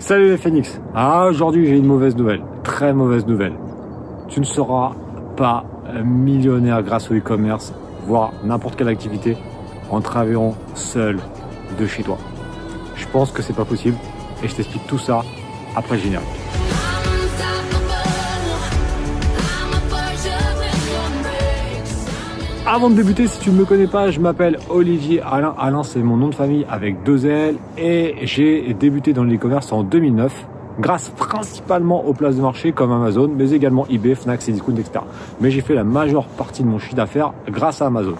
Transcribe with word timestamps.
Salut 0.00 0.30
les 0.30 0.38
phoenix 0.38 0.80
Ah 0.94 1.26
aujourd'hui 1.26 1.66
j'ai 1.66 1.76
une 1.76 1.84
mauvaise 1.84 2.16
nouvelle, 2.16 2.40
très 2.64 2.94
mauvaise 2.94 3.26
nouvelle. 3.26 3.52
Tu 4.28 4.40
ne 4.40 4.46
seras 4.46 4.92
pas 5.36 5.66
millionnaire 6.02 6.82
grâce 6.82 7.10
au 7.10 7.14
e-commerce, 7.14 7.74
voire 8.06 8.32
n'importe 8.42 8.76
quelle 8.76 8.88
activité, 8.88 9.36
en 9.90 10.00
travaillant 10.00 10.54
seul 10.74 11.18
de 11.78 11.86
chez 11.86 12.02
toi. 12.02 12.16
Je 12.96 13.06
pense 13.08 13.30
que 13.30 13.42
c'est 13.42 13.52
pas 13.52 13.66
possible 13.66 13.98
et 14.42 14.48
je 14.48 14.54
t'explique 14.54 14.86
tout 14.86 14.98
ça 14.98 15.20
après 15.76 15.98
le. 15.98 16.39
Avant 22.72 22.88
de 22.88 22.94
débuter, 22.94 23.26
si 23.26 23.40
tu 23.40 23.50
ne 23.50 23.56
me 23.56 23.64
connais 23.64 23.88
pas, 23.88 24.12
je 24.12 24.20
m'appelle 24.20 24.56
Olivier 24.68 25.20
Alain. 25.22 25.56
Alain, 25.58 25.82
c'est 25.82 25.98
mon 26.04 26.16
nom 26.16 26.28
de 26.28 26.36
famille 26.36 26.64
avec 26.70 27.02
deux 27.02 27.26
L 27.26 27.56
et 27.76 28.14
j'ai 28.22 28.74
débuté 28.74 29.12
dans 29.12 29.24
l'e-commerce 29.24 29.72
en 29.72 29.82
2009 29.82 30.46
grâce 30.78 31.08
principalement 31.08 32.06
aux 32.06 32.12
places 32.12 32.36
de 32.36 32.42
marché 32.42 32.70
comme 32.70 32.92
Amazon, 32.92 33.28
mais 33.36 33.50
également 33.50 33.88
eBay, 33.88 34.14
Fnac, 34.14 34.40
Cdiscount, 34.40 34.76
etc. 34.76 35.00
Mais 35.40 35.50
j'ai 35.50 35.62
fait 35.62 35.74
la 35.74 35.82
majeure 35.82 36.26
partie 36.26 36.62
de 36.62 36.68
mon 36.68 36.78
chiffre 36.78 36.94
d'affaires 36.94 37.32
grâce 37.48 37.82
à 37.82 37.86
Amazon. 37.86 38.14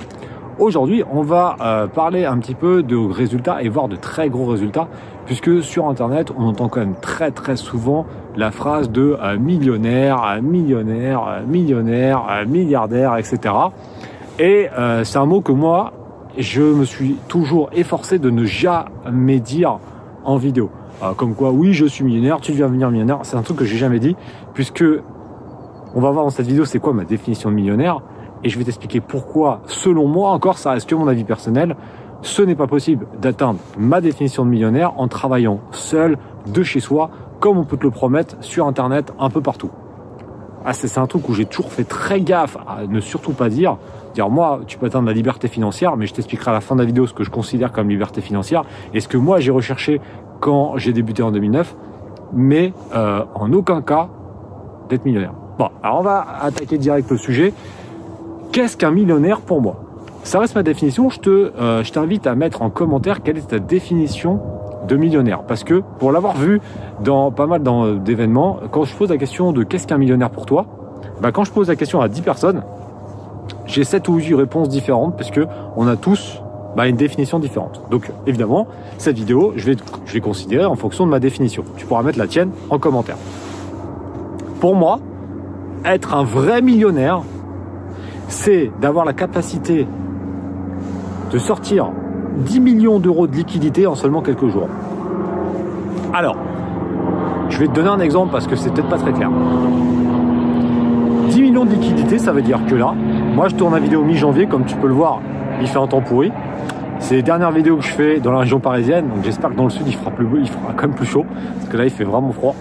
Aujourd'hui, 0.58 1.04
on 1.12 1.22
va 1.22 1.54
euh, 1.60 1.86
parler 1.86 2.24
un 2.24 2.36
petit 2.38 2.56
peu 2.56 2.82
de 2.82 2.96
résultats 2.96 3.62
et 3.62 3.68
voir 3.68 3.86
de 3.86 3.94
très 3.94 4.30
gros 4.30 4.46
résultats, 4.46 4.88
puisque 5.26 5.62
sur 5.62 5.88
Internet, 5.88 6.32
on 6.36 6.42
entend 6.42 6.68
quand 6.68 6.80
même 6.80 6.96
très 7.00 7.30
très 7.30 7.54
souvent 7.54 8.04
la 8.34 8.50
phrase 8.50 8.90
de 8.90 9.16
euh, 9.22 9.38
millionnaire, 9.38 10.24
euh, 10.24 10.42
millionnaire, 10.42 11.40
millionnaire, 11.46 12.44
milliardaire, 12.48 13.16
etc. 13.16 13.54
Et 14.40 14.70
euh, 14.78 15.04
c'est 15.04 15.18
un 15.18 15.26
mot 15.26 15.42
que 15.42 15.52
moi, 15.52 15.92
je 16.38 16.62
me 16.62 16.86
suis 16.86 17.16
toujours 17.28 17.68
efforcé 17.74 18.18
de 18.18 18.30
ne 18.30 18.46
jamais 18.46 19.38
dire 19.38 19.80
en 20.24 20.38
vidéo. 20.38 20.70
Euh, 21.02 21.12
comme 21.12 21.34
quoi, 21.34 21.50
oui, 21.50 21.74
je 21.74 21.84
suis 21.84 22.04
millionnaire, 22.04 22.40
tu 22.40 22.52
deviens 22.52 22.68
venir 22.68 22.90
millionnaire. 22.90 23.18
C'est 23.24 23.36
un 23.36 23.42
truc 23.42 23.58
que 23.58 23.66
j'ai 23.66 23.76
jamais 23.76 23.98
dit, 23.98 24.16
puisque 24.54 24.82
on 25.94 26.00
va 26.00 26.10
voir 26.10 26.24
dans 26.24 26.30
cette 26.30 26.46
vidéo 26.46 26.64
c'est 26.64 26.78
quoi 26.78 26.94
ma 26.94 27.04
définition 27.04 27.50
de 27.50 27.54
millionnaire, 27.54 28.00
et 28.42 28.48
je 28.48 28.58
vais 28.58 28.64
t'expliquer 28.64 29.02
pourquoi, 29.02 29.60
selon 29.66 30.08
moi, 30.08 30.30
encore, 30.30 30.56
ça 30.56 30.70
reste 30.70 30.88
que 30.88 30.94
mon 30.94 31.06
avis 31.06 31.24
personnel, 31.24 31.76
ce 32.22 32.40
n'est 32.40 32.54
pas 32.54 32.66
possible 32.66 33.08
d'atteindre 33.20 33.58
ma 33.76 34.00
définition 34.00 34.46
de 34.46 34.50
millionnaire 34.50 34.98
en 34.98 35.06
travaillant 35.06 35.60
seul, 35.70 36.16
de 36.46 36.62
chez 36.62 36.80
soi, 36.80 37.10
comme 37.40 37.58
on 37.58 37.64
peut 37.64 37.76
te 37.76 37.84
le 37.84 37.90
promettre 37.90 38.36
sur 38.40 38.66
Internet, 38.66 39.12
un 39.18 39.28
peu 39.28 39.42
partout. 39.42 39.70
Ah, 40.64 40.74
c'est 40.74 40.98
un 40.98 41.06
truc 41.06 41.28
où 41.28 41.34
j'ai 41.34 41.46
toujours 41.46 41.72
fait 41.72 41.84
très 41.84 42.20
gaffe 42.20 42.56
à 42.68 42.86
ne 42.86 43.00
surtout 43.00 43.32
pas 43.32 43.48
dire, 43.48 43.78
dire 44.14 44.28
moi, 44.28 44.60
tu 44.66 44.76
peux 44.76 44.86
atteindre 44.86 45.06
la 45.06 45.14
liberté 45.14 45.48
financière, 45.48 45.96
mais 45.96 46.06
je 46.06 46.12
t'expliquerai 46.12 46.50
à 46.50 46.54
la 46.54 46.60
fin 46.60 46.74
de 46.74 46.80
la 46.80 46.86
vidéo 46.86 47.06
ce 47.06 47.14
que 47.14 47.24
je 47.24 47.30
considère 47.30 47.72
comme 47.72 47.88
liberté 47.88 48.20
financière 48.20 48.64
et 48.92 49.00
ce 49.00 49.08
que 49.08 49.16
moi 49.16 49.40
j'ai 49.40 49.50
recherché 49.50 50.00
quand 50.40 50.76
j'ai 50.76 50.92
débuté 50.92 51.22
en 51.22 51.32
2009, 51.32 51.74
mais 52.34 52.74
euh, 52.94 53.24
en 53.34 53.52
aucun 53.52 53.80
cas 53.80 54.08
d'être 54.90 55.04
millionnaire. 55.06 55.32
Bon, 55.58 55.70
alors 55.82 56.00
on 56.00 56.02
va 56.02 56.26
attaquer 56.42 56.76
direct 56.76 57.10
le 57.10 57.16
sujet. 57.16 57.54
Qu'est-ce 58.52 58.76
qu'un 58.76 58.90
millionnaire 58.90 59.40
pour 59.40 59.62
moi? 59.62 59.80
Ça 60.24 60.38
reste 60.40 60.54
ma 60.54 60.62
définition. 60.62 61.08
Je 61.08 61.18
euh, 61.28 61.82
je 61.82 61.92
t'invite 61.92 62.26
à 62.26 62.34
mettre 62.34 62.62
en 62.62 62.68
commentaire 62.68 63.22
quelle 63.22 63.38
est 63.38 63.48
ta 63.48 63.58
définition 63.58 64.40
millionnaire. 64.96 65.42
Parce 65.42 65.64
que 65.64 65.82
pour 65.98 66.12
l'avoir 66.12 66.36
vu 66.36 66.60
dans 67.02 67.30
pas 67.30 67.46
mal 67.46 67.62
d'événements, 68.02 68.58
quand 68.70 68.84
je 68.84 68.94
pose 68.94 69.10
la 69.10 69.18
question 69.18 69.52
de 69.52 69.62
qu'est-ce 69.62 69.86
qu'un 69.86 69.98
millionnaire 69.98 70.30
pour 70.30 70.46
toi, 70.46 70.66
bah 71.20 71.32
quand 71.32 71.44
je 71.44 71.52
pose 71.52 71.68
la 71.68 71.76
question 71.76 72.00
à 72.00 72.08
10 72.08 72.22
personnes, 72.22 72.62
j'ai 73.66 73.84
7 73.84 74.08
ou 74.08 74.16
8 74.16 74.34
réponses 74.34 74.68
différentes 74.68 75.16
parce 75.16 75.30
que 75.30 75.46
on 75.76 75.86
a 75.86 75.96
tous 75.96 76.40
bah, 76.76 76.88
une 76.88 76.96
définition 76.96 77.38
différente. 77.38 77.82
Donc 77.90 78.10
évidemment, 78.26 78.66
cette 78.98 79.16
vidéo, 79.16 79.52
je 79.56 79.66
vais, 79.66 79.76
je 80.06 80.12
vais 80.12 80.20
considérer 80.20 80.64
en 80.64 80.76
fonction 80.76 81.06
de 81.06 81.10
ma 81.10 81.20
définition. 81.20 81.64
Tu 81.76 81.86
pourras 81.86 82.02
mettre 82.02 82.18
la 82.18 82.26
tienne 82.26 82.50
en 82.70 82.78
commentaire. 82.78 83.16
Pour 84.60 84.74
moi, 84.74 85.00
être 85.84 86.14
un 86.14 86.24
vrai 86.24 86.62
millionnaire, 86.62 87.22
c'est 88.28 88.70
d'avoir 88.80 89.04
la 89.04 89.12
capacité 89.12 89.86
de 91.30 91.38
sortir 91.38 91.90
10 92.36 92.60
millions 92.60 92.98
d'euros 92.98 93.26
de 93.26 93.34
liquidité 93.36 93.86
en 93.86 93.94
seulement 93.94 94.22
quelques 94.22 94.48
jours. 94.48 94.68
Alors, 96.12 96.36
je 97.48 97.58
vais 97.58 97.68
te 97.68 97.72
donner 97.72 97.88
un 97.88 98.00
exemple 98.00 98.32
parce 98.32 98.46
que 98.46 98.56
c'est 98.56 98.72
peut-être 98.72 98.88
pas 98.88 98.98
très 98.98 99.12
clair. 99.12 99.30
10 101.28 101.42
millions 101.42 101.64
de 101.64 101.70
liquidité, 101.70 102.18
ça 102.18 102.32
veut 102.32 102.42
dire 102.42 102.60
que 102.66 102.74
là, 102.74 102.94
moi 103.34 103.48
je 103.48 103.54
tourne 103.54 103.74
la 103.74 103.80
vidéo 103.80 104.02
mi-janvier, 104.02 104.46
comme 104.46 104.64
tu 104.64 104.76
peux 104.76 104.88
le 104.88 104.94
voir, 104.94 105.20
il 105.60 105.66
fait 105.66 105.78
un 105.78 105.86
temps 105.86 106.00
pourri. 106.00 106.32
C'est 106.98 107.14
les 107.16 107.22
dernières 107.22 107.52
vidéos 107.52 107.76
que 107.76 107.84
je 107.84 107.92
fais 107.92 108.20
dans 108.20 108.32
la 108.32 108.40
région 108.40 108.60
parisienne, 108.60 109.08
donc 109.08 109.24
j'espère 109.24 109.50
que 109.50 109.56
dans 109.56 109.64
le 109.64 109.70
sud 109.70 109.86
il 109.86 109.94
fera 109.94 110.10
plus 110.10 110.26
il 110.40 110.48
fera 110.48 110.72
quand 110.76 110.88
même 110.88 110.96
plus 110.96 111.06
chaud, 111.06 111.24
parce 111.56 111.68
que 111.68 111.76
là 111.76 111.84
il 111.84 111.90
fait 111.90 112.04
vraiment 112.04 112.32
froid. 112.32 112.54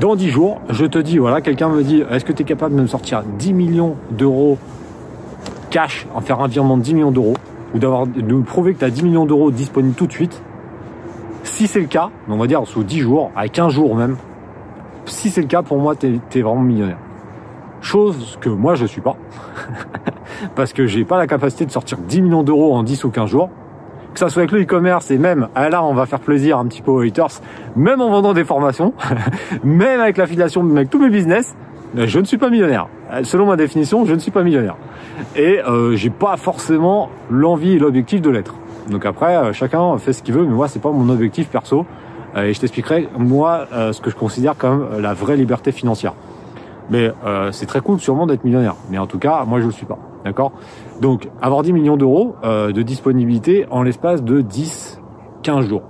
Dans 0.00 0.14
10 0.14 0.28
jours, 0.28 0.60
je 0.70 0.86
te 0.86 0.98
dis, 0.98 1.18
voilà, 1.18 1.40
quelqu'un 1.40 1.68
me 1.68 1.82
dit, 1.82 2.04
est-ce 2.08 2.24
que 2.24 2.32
tu 2.32 2.42
es 2.42 2.44
capable 2.44 2.76
de 2.76 2.82
me 2.82 2.86
sortir 2.86 3.22
10 3.38 3.52
millions 3.52 3.96
d'euros 4.12 4.58
cash, 5.70 6.06
en 6.14 6.20
faire 6.20 6.40
un 6.40 6.46
virement 6.46 6.76
de 6.76 6.82
10 6.82 6.94
millions 6.94 7.10
d'euros? 7.10 7.34
Ou 7.74 7.78
d'avoir 7.78 8.06
de 8.06 8.22
me 8.22 8.42
prouver 8.42 8.74
que 8.74 8.80
tu 8.80 8.84
as 8.84 8.90
10 8.90 9.04
millions 9.04 9.26
d'euros 9.26 9.50
disponibles 9.50 9.94
tout 9.94 10.06
de 10.06 10.12
suite, 10.12 10.42
si 11.42 11.66
c'est 11.66 11.80
le 11.80 11.86
cas, 11.86 12.10
on 12.28 12.36
va 12.36 12.46
dire 12.46 12.66
sous 12.66 12.84
10 12.84 13.00
jours, 13.00 13.30
à 13.36 13.48
15 13.48 13.72
jours 13.72 13.94
même, 13.94 14.16
si 15.06 15.30
c'est 15.30 15.40
le 15.40 15.46
cas, 15.46 15.62
pour 15.62 15.78
moi, 15.78 15.94
tu 15.96 16.20
es, 16.34 16.42
vraiment 16.42 16.60
millionnaire. 16.60 16.98
Chose 17.80 18.38
que 18.40 18.48
moi, 18.48 18.74
je 18.74 18.86
suis 18.86 19.00
pas. 19.00 19.16
Parce 20.54 20.72
que 20.72 20.86
j'ai 20.86 21.04
pas 21.04 21.16
la 21.16 21.26
capacité 21.26 21.64
de 21.64 21.70
sortir 21.70 21.98
10 21.98 22.22
millions 22.22 22.42
d'euros 22.42 22.74
en 22.74 22.82
10 22.82 23.04
ou 23.04 23.10
15 23.10 23.30
jours. 23.30 23.50
Que 24.12 24.18
ça 24.18 24.28
soit 24.28 24.42
avec 24.42 24.52
le 24.52 24.62
e-commerce 24.62 25.10
et 25.10 25.18
même, 25.18 25.48
ah 25.54 25.68
là, 25.68 25.84
on 25.84 25.94
va 25.94 26.06
faire 26.06 26.20
plaisir 26.20 26.58
un 26.58 26.66
petit 26.66 26.82
peu 26.82 26.90
aux 26.90 27.00
haters, 27.00 27.40
même 27.76 28.00
en 28.00 28.10
vendant 28.10 28.32
des 28.32 28.44
formations, 28.44 28.94
même 29.64 30.00
avec 30.00 30.16
l'affiliation, 30.16 30.68
avec 30.70 30.90
tous 30.90 30.98
mes 30.98 31.10
business, 31.10 31.54
je 31.94 32.18
ne 32.18 32.24
suis 32.24 32.38
pas 32.38 32.50
millionnaire. 32.50 32.88
Selon 33.22 33.46
ma 33.46 33.56
définition, 33.56 34.04
je 34.04 34.14
ne 34.14 34.18
suis 34.18 34.30
pas 34.30 34.42
millionnaire. 34.42 34.76
Et 35.36 35.60
euh, 35.60 35.96
j'ai 35.96 36.10
pas 36.10 36.36
forcément 36.36 37.08
l'envie 37.30 37.72
et 37.72 37.78
l'objectif 37.78 38.20
de 38.20 38.30
l'être. 38.30 38.54
Donc 38.90 39.04
après, 39.04 39.36
euh, 39.36 39.52
chacun 39.52 39.96
fait 39.98 40.12
ce 40.12 40.22
qu'il 40.22 40.34
veut, 40.34 40.44
mais 40.44 40.54
moi, 40.54 40.68
c'est 40.68 40.80
pas 40.80 40.90
mon 40.90 41.08
objectif 41.08 41.48
perso. 41.48 41.84
Euh, 42.36 42.44
et 42.44 42.54
je 42.54 42.60
t'expliquerai, 42.60 43.08
moi, 43.18 43.66
euh, 43.72 43.92
ce 43.92 44.00
que 44.00 44.10
je 44.10 44.16
considère 44.16 44.56
comme 44.56 45.00
la 45.00 45.14
vraie 45.14 45.36
liberté 45.36 45.72
financière. 45.72 46.14
Mais 46.90 47.12
c'est 47.52 47.66
très 47.66 47.82
cool 47.82 48.00
sûrement 48.00 48.26
d'être 48.26 48.44
millionnaire. 48.44 48.74
Mais 48.88 48.96
en 48.96 49.06
tout 49.06 49.18
cas, 49.18 49.44
moi, 49.46 49.58
je 49.58 49.64
ne 49.64 49.68
le 49.68 49.74
suis 49.74 49.84
pas. 49.84 49.98
D'accord? 50.24 50.52
Donc, 51.02 51.28
avoir 51.42 51.62
10 51.62 51.74
millions 51.74 51.98
d'euros 51.98 52.34
de 52.42 52.80
disponibilité 52.80 53.66
en 53.70 53.82
l'espace 53.82 54.22
de 54.22 54.40
10, 54.40 54.98
15 55.42 55.68
jours 55.68 55.82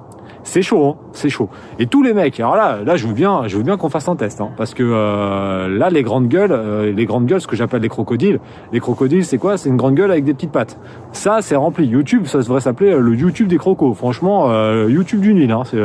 c'est 0.48 0.62
chaud, 0.62 0.86
hein 0.86 0.96
c'est 1.12 1.28
chaud. 1.28 1.50
Et 1.78 1.86
tous 1.86 2.02
les 2.02 2.14
mecs, 2.14 2.40
alors 2.40 2.56
là, 2.56 2.78
là, 2.82 2.96
je 2.96 3.06
veux 3.06 3.12
bien, 3.12 3.46
je 3.46 3.58
veux 3.58 3.62
bien 3.62 3.76
qu'on 3.76 3.90
fasse 3.90 4.08
un 4.08 4.16
test, 4.16 4.40
hein, 4.40 4.48
parce 4.56 4.72
que 4.72 4.82
euh, 4.82 5.68
là, 5.68 5.90
les 5.90 6.02
grandes 6.02 6.28
gueules, 6.28 6.52
euh, 6.52 6.90
les 6.90 7.04
grandes 7.04 7.26
gueules, 7.26 7.40
ce 7.42 7.46
que 7.46 7.54
j'appelle 7.54 7.82
les 7.82 7.90
crocodiles, 7.90 8.40
les 8.72 8.80
crocodiles, 8.80 9.26
c'est 9.26 9.36
quoi? 9.36 9.58
C'est 9.58 9.68
une 9.68 9.76
grande 9.76 9.94
gueule 9.94 10.10
avec 10.10 10.24
des 10.24 10.32
petites 10.32 10.50
pattes. 10.50 10.78
Ça, 11.12 11.42
c'est 11.42 11.54
rempli. 11.54 11.86
YouTube, 11.86 12.24
ça 12.24 12.38
devrait 12.38 12.62
s'appeler 12.62 12.92
euh, 12.92 13.00
le 13.00 13.14
YouTube 13.14 13.48
des 13.48 13.58
crocos. 13.58 13.94
Franchement, 13.94 14.48
YouTube 14.86 15.20
du 15.20 15.34
Nil, 15.34 15.50
hein, 15.52 15.62
c'est 15.66 15.80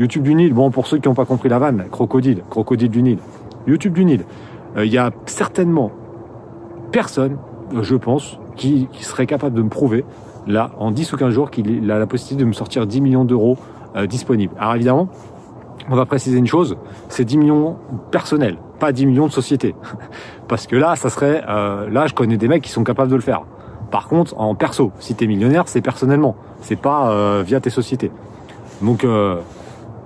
YouTube 0.00 0.24
du 0.24 0.34
Nil. 0.34 0.54
Bon, 0.54 0.70
pour 0.70 0.88
ceux 0.88 0.98
qui 0.98 1.08
n'ont 1.08 1.14
pas 1.14 1.24
compris 1.24 1.48
la 1.48 1.60
vanne, 1.60 1.84
crocodile, 1.90 2.42
crocodile 2.50 2.90
du 2.90 3.02
Nil, 3.02 3.18
YouTube 3.68 3.92
du 3.92 4.04
Nil. 4.04 4.24
Il 4.76 4.92
y 4.92 4.98
a 4.98 5.10
certainement 5.26 5.92
personne, 6.90 7.36
je 7.80 7.94
pense, 7.94 8.38
qui, 8.56 8.88
qui 8.92 9.04
serait 9.04 9.26
capable 9.26 9.54
de 9.56 9.62
me 9.62 9.68
prouver 9.68 10.04
là, 10.46 10.70
en 10.78 10.90
10 10.90 11.12
ou 11.12 11.16
15 11.16 11.32
jours, 11.32 11.50
qu'il 11.50 11.90
a 11.90 11.98
la 11.98 12.06
possibilité 12.06 12.44
de 12.44 12.48
me 12.48 12.52
sortir 12.52 12.86
10 12.86 13.00
millions 13.00 13.24
d'euros 13.24 13.56
euh, 13.96 14.06
disponible. 14.06 14.54
Alors 14.58 14.74
évidemment, 14.74 15.08
on 15.88 15.96
va 15.96 16.06
préciser 16.06 16.38
une 16.38 16.46
chose, 16.46 16.76
c'est 17.08 17.24
10 17.24 17.38
millions 17.38 17.76
personnels, 18.10 18.56
pas 18.78 18.92
10 18.92 19.06
millions 19.06 19.26
de 19.26 19.32
sociétés. 19.32 19.74
Parce 20.48 20.66
que 20.66 20.76
là, 20.76 20.96
ça 20.96 21.10
serait, 21.10 21.42
euh, 21.48 21.88
là, 21.90 22.06
je 22.06 22.14
connais 22.14 22.36
des 22.36 22.48
mecs 22.48 22.62
qui 22.62 22.70
sont 22.70 22.84
capables 22.84 23.10
de 23.10 23.16
le 23.16 23.22
faire. 23.22 23.42
Par 23.90 24.08
contre, 24.08 24.38
en 24.38 24.54
perso, 24.54 24.92
si 25.00 25.14
tu 25.14 25.24
es 25.24 25.26
millionnaire, 25.26 25.64
c'est 25.66 25.80
personnellement, 25.80 26.36
c'est 26.60 26.76
pas 26.76 27.10
euh, 27.10 27.42
via 27.44 27.60
tes 27.60 27.70
sociétés. 27.70 28.12
Donc, 28.82 29.04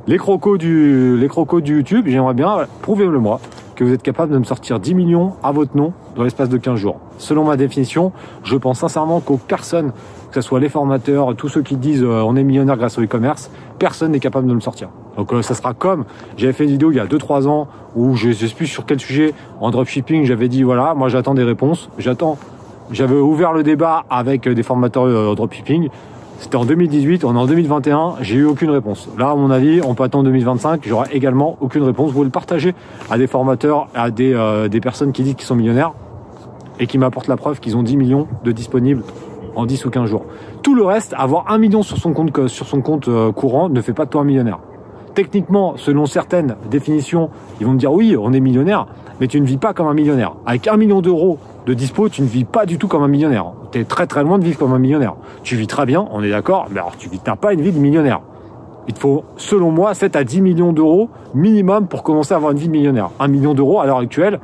les 0.06 0.18
crocos 0.18 0.58
du, 0.58 1.16
les 1.16 1.28
crocos 1.28 1.62
du 1.62 1.76
YouTube, 1.76 2.06
j'aimerais 2.08 2.34
bien, 2.34 2.66
prouvez-le 2.82 3.18
moi, 3.20 3.40
que 3.74 3.84
vous 3.84 3.92
êtes 3.92 4.02
capable 4.02 4.32
de 4.32 4.38
me 4.38 4.44
sortir 4.44 4.80
10 4.80 4.94
millions 4.94 5.34
à 5.42 5.52
votre 5.52 5.76
nom 5.76 5.92
dans 6.16 6.22
l'espace 6.22 6.48
de 6.48 6.56
15 6.56 6.78
jours. 6.78 7.00
Selon 7.18 7.44
ma 7.44 7.56
définition, 7.56 8.12
je 8.42 8.56
pense 8.56 8.80
sincèrement 8.80 9.20
qu'aux 9.20 9.36
personnes, 9.36 9.92
que 10.34 10.40
ce 10.40 10.48
soit 10.48 10.58
les 10.58 10.68
formateurs, 10.68 11.36
tous 11.36 11.48
ceux 11.48 11.62
qui 11.62 11.76
disent 11.76 12.02
euh, 12.02 12.22
on 12.26 12.34
est 12.34 12.42
millionnaire 12.42 12.76
grâce 12.76 12.98
au 12.98 13.02
e-commerce, 13.02 13.52
personne 13.78 14.10
n'est 14.10 14.18
capable 14.18 14.48
de 14.48 14.54
me 14.54 14.58
sortir. 14.58 14.88
Donc 15.16 15.32
euh, 15.32 15.42
ça 15.42 15.54
sera 15.54 15.74
comme, 15.74 16.04
j'avais 16.36 16.52
fait 16.52 16.64
une 16.64 16.70
vidéo 16.70 16.90
il 16.90 16.96
y 16.96 17.00
a 17.00 17.06
2-3 17.06 17.46
ans 17.46 17.68
où 17.94 18.16
je 18.16 18.32
sais 18.32 18.48
plus 18.48 18.66
sur 18.66 18.84
quel 18.84 18.98
sujet, 18.98 19.32
en 19.60 19.70
dropshipping, 19.70 20.24
j'avais 20.24 20.48
dit 20.48 20.64
voilà, 20.64 20.94
moi 20.94 21.08
j'attends 21.08 21.34
des 21.34 21.44
réponses, 21.44 21.88
j'attends, 21.98 22.36
j'avais 22.90 23.14
ouvert 23.14 23.52
le 23.52 23.62
débat 23.62 24.04
avec 24.10 24.48
des 24.48 24.62
formateurs 24.64 25.04
euh, 25.04 25.34
dropshipping, 25.36 25.88
c'était 26.40 26.56
en 26.56 26.64
2018, 26.64 27.24
on 27.24 27.36
est 27.36 27.38
en 27.38 27.46
2021, 27.46 28.16
j'ai 28.20 28.34
eu 28.34 28.44
aucune 28.44 28.70
réponse. 28.70 29.08
Là, 29.16 29.30
à 29.30 29.34
mon 29.36 29.52
avis, 29.52 29.80
on 29.86 29.94
peut 29.94 30.02
attendre 30.02 30.24
2025, 30.24 30.82
j'aurai 30.84 31.10
également 31.12 31.56
aucune 31.60 31.84
réponse. 31.84 32.10
Vous 32.10 32.24
le 32.24 32.30
partager 32.30 32.74
à 33.08 33.18
des 33.18 33.28
formateurs, 33.28 33.86
à 33.94 34.10
des, 34.10 34.34
euh, 34.34 34.66
des 34.66 34.80
personnes 34.80 35.12
qui 35.12 35.22
disent 35.22 35.36
qu'ils 35.36 35.46
sont 35.46 35.54
millionnaires 35.54 35.92
et 36.80 36.88
qui 36.88 36.98
m'apportent 36.98 37.28
la 37.28 37.36
preuve 37.36 37.60
qu'ils 37.60 37.76
ont 37.76 37.84
10 37.84 37.96
millions 37.96 38.26
de 38.42 38.50
disponibles 38.50 39.04
en 39.56 39.66
10 39.66 39.84
ou 39.84 39.90
15 39.90 40.08
jours. 40.08 40.24
Tout 40.62 40.74
le 40.74 40.84
reste, 40.84 41.14
avoir 41.16 41.50
1 41.50 41.58
million 41.58 41.82
sur 41.82 41.96
son 41.96 42.12
compte, 42.12 42.48
sur 42.48 42.66
son 42.66 42.80
compte 42.80 43.08
euh, 43.08 43.32
courant 43.32 43.68
ne 43.68 43.80
fait 43.80 43.92
pas 43.92 44.04
de 44.04 44.10
toi 44.10 44.22
un 44.22 44.24
millionnaire. 44.24 44.58
techniquement, 45.14 45.74
selon 45.76 46.06
certaines 46.06 46.56
définitions, 46.70 47.30
ils 47.60 47.66
vont 47.66 47.72
me 47.72 47.78
dire 47.78 47.92
oui, 47.92 48.16
on 48.18 48.32
est 48.32 48.40
millionnaire, 48.40 48.86
mais 49.20 49.28
tu 49.28 49.40
ne 49.40 49.46
vis 49.46 49.58
pas 49.58 49.72
comme 49.72 49.86
un 49.86 49.94
millionnaire. 49.94 50.34
Avec 50.44 50.66
un 50.66 50.76
million 50.76 51.00
d'euros 51.00 51.38
de 51.66 51.74
dispo, 51.74 52.08
tu 52.08 52.22
ne 52.22 52.26
vis 52.26 52.44
pas 52.44 52.66
du 52.66 52.78
tout 52.78 52.88
comme 52.88 53.02
un 53.02 53.08
millionnaire. 53.08 53.52
Tu 53.70 53.78
es 53.78 53.84
très 53.84 54.06
très 54.06 54.24
loin 54.24 54.38
de 54.38 54.44
vivre 54.44 54.58
comme 54.58 54.72
un 54.72 54.78
millionnaire. 54.78 55.14
Tu 55.44 55.56
vis 55.56 55.66
très 55.66 55.86
bien, 55.86 56.06
on 56.10 56.22
est 56.22 56.30
d'accord, 56.30 56.66
mais 56.70 56.80
alors 56.80 56.96
tu 56.96 57.08
n'as 57.26 57.36
pas 57.36 57.52
une 57.52 57.60
vie 57.60 57.72
de 57.72 57.78
millionnaire. 57.78 58.20
Il 58.86 58.94
te 58.94 58.98
faut, 58.98 59.24
selon 59.36 59.70
moi, 59.70 59.94
7 59.94 60.14
à 60.16 60.24
10 60.24 60.42
millions 60.42 60.72
d'euros 60.72 61.08
minimum 61.34 61.86
pour 61.86 62.02
commencer 62.02 62.34
à 62.34 62.36
avoir 62.36 62.52
une 62.52 62.58
vie 62.58 62.66
de 62.66 62.72
millionnaire. 62.72 63.10
Un 63.18 63.28
million 63.28 63.54
d'euros 63.54 63.80
à 63.80 63.86
l'heure 63.86 63.98
actuelle, 63.98 64.40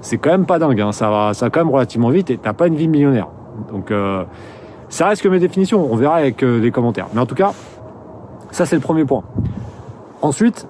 c'est 0.00 0.18
quand 0.18 0.30
même 0.30 0.46
pas 0.46 0.58
dingue. 0.58 0.80
Hein. 0.80 0.92
Ça 0.92 1.10
va, 1.10 1.34
ça 1.34 1.46
va 1.46 1.50
quand 1.50 1.60
même 1.60 1.72
relativement 1.72 2.08
vite 2.08 2.30
et 2.30 2.38
t'as 2.38 2.52
pas 2.54 2.68
une 2.68 2.74
vie 2.74 2.86
de 2.86 2.92
millionnaire. 2.92 3.28
Donc 3.70 3.90
euh, 3.90 4.24
ça 4.88 5.06
reste 5.06 5.22
que 5.22 5.28
mes 5.28 5.38
définitions. 5.38 5.86
On 5.90 5.96
verra 5.96 6.16
avec 6.16 6.42
euh, 6.42 6.58
les 6.58 6.70
commentaires. 6.70 7.08
Mais 7.14 7.20
en 7.20 7.26
tout 7.26 7.34
cas, 7.34 7.52
ça 8.50 8.66
c'est 8.66 8.76
le 8.76 8.82
premier 8.82 9.04
point. 9.04 9.22
Ensuite, 10.20 10.66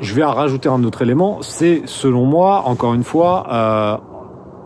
je 0.00 0.14
vais 0.14 0.24
rajouter 0.24 0.68
un 0.68 0.82
autre 0.84 1.02
élément. 1.02 1.38
C'est 1.42 1.82
selon 1.86 2.26
moi, 2.26 2.64
encore 2.66 2.94
une 2.94 3.04
fois, 3.04 3.46
euh, 3.50 3.96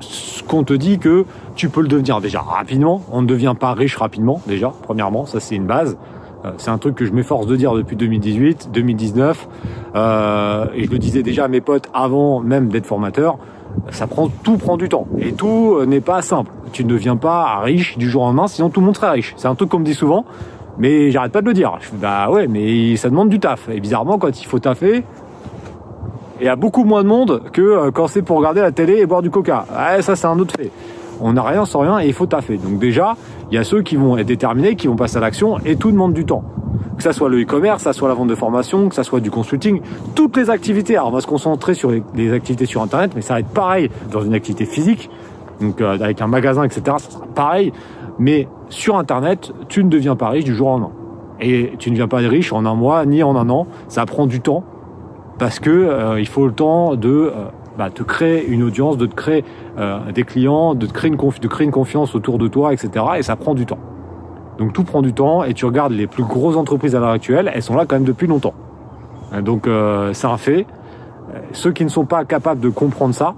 ce 0.00 0.42
qu'on 0.42 0.64
te 0.64 0.72
dit 0.72 0.98
que 0.98 1.24
tu 1.54 1.68
peux 1.68 1.80
le 1.80 1.88
devenir 1.88 2.20
déjà 2.20 2.40
rapidement. 2.40 3.02
On 3.10 3.22
ne 3.22 3.26
devient 3.26 3.54
pas 3.58 3.72
riche 3.72 3.96
rapidement 3.96 4.40
déjà. 4.46 4.72
Premièrement, 4.82 5.26
ça 5.26 5.40
c'est 5.40 5.54
une 5.54 5.66
base. 5.66 5.96
C'est 6.58 6.70
un 6.70 6.78
truc 6.78 6.94
que 6.94 7.04
je 7.04 7.12
m'efforce 7.12 7.46
de 7.46 7.56
dire 7.56 7.74
depuis 7.74 7.96
2018, 7.96 8.70
2019, 8.72 9.48
euh, 9.94 10.66
et 10.74 10.84
je 10.84 10.90
le 10.90 10.98
disais 10.98 11.22
déjà 11.22 11.44
à 11.44 11.48
mes 11.48 11.60
potes 11.60 11.88
avant 11.92 12.40
même 12.40 12.68
d'être 12.68 12.86
formateur. 12.86 13.38
Ça 13.90 14.06
prend, 14.06 14.28
tout 14.28 14.56
prend 14.56 14.76
du 14.76 14.88
temps 14.88 15.06
et 15.18 15.32
tout 15.32 15.76
euh, 15.78 15.86
n'est 15.86 16.00
pas 16.00 16.22
simple. 16.22 16.50
Tu 16.72 16.84
ne 16.84 16.88
deviens 16.88 17.16
pas 17.16 17.60
riche 17.60 17.96
du 17.98 18.10
jour 18.10 18.22
au 18.22 18.26
lendemain, 18.26 18.48
sinon 18.48 18.68
tout 18.68 18.80
le 18.80 18.86
monde 18.86 18.96
serait 18.96 19.10
riche. 19.10 19.34
C'est 19.36 19.48
un 19.48 19.54
truc 19.54 19.70
qu'on 19.70 19.78
me 19.78 19.84
dit 19.84 19.94
souvent, 19.94 20.24
mais 20.78 21.10
j'arrête 21.10 21.32
pas 21.32 21.40
de 21.40 21.46
le 21.46 21.54
dire. 21.54 21.78
Bah 21.94 22.30
ouais, 22.30 22.48
mais 22.48 22.96
ça 22.96 23.08
demande 23.08 23.28
du 23.28 23.38
taf. 23.38 23.68
Et 23.68 23.80
bizarrement, 23.80 24.18
quand 24.18 24.40
il 24.40 24.46
faut 24.46 24.58
taffer, 24.58 25.04
il 26.40 26.46
y 26.46 26.48
a 26.48 26.56
beaucoup 26.56 26.84
moins 26.84 27.02
de 27.02 27.08
monde 27.08 27.42
que 27.52 27.90
quand 27.90 28.08
c'est 28.08 28.22
pour 28.22 28.38
regarder 28.38 28.60
la 28.60 28.72
télé 28.72 28.98
et 28.98 29.06
boire 29.06 29.22
du 29.22 29.30
coca. 29.30 29.66
Ouais, 29.70 30.02
ça 30.02 30.16
c'est 30.16 30.26
un 30.26 30.38
autre 30.38 30.54
fait. 30.56 30.70
On 31.20 31.32
n'a 31.32 31.42
rien 31.42 31.64
sans 31.64 31.80
rien 31.80 31.98
et 32.00 32.06
il 32.06 32.12
faut 32.12 32.26
taffer. 32.26 32.58
Donc 32.58 32.78
déjà, 32.78 33.16
il 33.50 33.54
y 33.54 33.58
a 33.58 33.64
ceux 33.64 33.82
qui 33.82 33.96
vont 33.96 34.18
être 34.18 34.26
déterminés, 34.26 34.74
qui 34.74 34.86
vont 34.86 34.96
passer 34.96 35.16
à 35.16 35.20
l'action, 35.20 35.58
et 35.64 35.76
tout 35.76 35.90
demande 35.90 36.12
du 36.12 36.24
temps. 36.26 36.44
Que 36.96 37.02
ça 37.02 37.12
soit 37.12 37.28
le 37.28 37.42
e-commerce, 37.42 37.78
que 37.78 37.82
ça 37.84 37.92
soit 37.92 38.08
la 38.08 38.14
vente 38.14 38.28
de 38.28 38.34
formation, 38.34 38.88
que 38.88 38.94
ça 38.94 39.04
soit 39.04 39.20
du 39.20 39.30
consulting, 39.30 39.80
toutes 40.14 40.36
les 40.36 40.50
activités. 40.50 40.96
Alors 40.96 41.08
on 41.08 41.12
va 41.12 41.20
se 41.20 41.26
concentrer 41.26 41.74
sur 41.74 41.90
les, 41.90 42.32
activités 42.32 42.66
sur 42.66 42.82
Internet, 42.82 43.12
mais 43.14 43.22
ça 43.22 43.34
va 43.34 43.40
être 43.40 43.48
pareil 43.48 43.90
dans 44.10 44.22
une 44.22 44.34
activité 44.34 44.64
physique, 44.64 45.10
donc 45.60 45.80
euh, 45.80 45.98
avec 45.98 46.22
un 46.22 46.26
magasin, 46.26 46.64
etc. 46.64 46.82
Ça 46.98 47.10
sera 47.10 47.26
pareil. 47.26 47.72
Mais 48.18 48.48
sur 48.68 48.96
Internet, 48.96 49.52
tu 49.68 49.84
ne 49.84 49.90
deviens 49.90 50.16
pas 50.16 50.30
riche 50.30 50.44
du 50.44 50.54
jour 50.54 50.68
au 50.68 50.70
lendemain. 50.72 50.92
Et 51.40 51.74
tu 51.78 51.90
ne 51.90 51.94
deviens 51.94 52.08
pas 52.08 52.18
riche 52.18 52.52
en 52.52 52.64
un 52.64 52.74
mois 52.74 53.04
ni 53.04 53.22
en 53.22 53.36
un 53.36 53.50
an. 53.50 53.66
Ça 53.88 54.06
prend 54.06 54.26
du 54.26 54.40
temps 54.40 54.64
parce 55.38 55.60
que 55.60 55.70
euh, 55.70 56.20
il 56.20 56.26
faut 56.26 56.46
le 56.46 56.52
temps 56.52 56.96
de 56.96 57.08
euh, 57.08 57.30
bah, 57.76 57.90
te 57.90 58.02
créer 58.02 58.46
une 58.46 58.62
audience, 58.62 58.96
de 58.96 59.06
te 59.06 59.14
créer 59.14 59.44
euh, 59.78 60.12
des 60.12 60.24
clients, 60.24 60.74
de 60.74 60.86
te 60.86 60.92
créer 60.92 61.10
une 61.10 61.16
de 61.16 61.48
créer 61.48 61.64
une 61.66 61.72
confiance 61.72 62.14
autour 62.14 62.38
de 62.38 62.48
toi, 62.48 62.72
etc. 62.72 63.04
Et 63.18 63.22
ça 63.22 63.36
prend 63.36 63.54
du 63.54 63.66
temps. 63.66 63.78
Donc 64.58 64.72
tout 64.72 64.84
prend 64.84 65.02
du 65.02 65.12
temps 65.12 65.44
et 65.44 65.54
tu 65.54 65.64
regardes 65.66 65.92
les 65.92 66.06
plus 66.06 66.24
grosses 66.24 66.56
entreprises 66.56 66.94
à 66.94 67.00
l'heure 67.00 67.10
actuelle, 67.10 67.50
elles 67.54 67.62
sont 67.62 67.76
là 67.76 67.84
quand 67.86 67.96
même 67.96 68.04
depuis 68.04 68.26
longtemps. 68.26 68.54
Euh, 69.32 69.42
donc 69.42 69.66
euh, 69.66 70.12
c'est 70.12 70.26
un 70.26 70.36
fait. 70.36 70.66
Ceux 71.52 71.72
qui 71.72 71.84
ne 71.84 71.90
sont 71.90 72.06
pas 72.06 72.24
capables 72.24 72.60
de 72.60 72.68
comprendre 72.68 73.14
ça, 73.14 73.34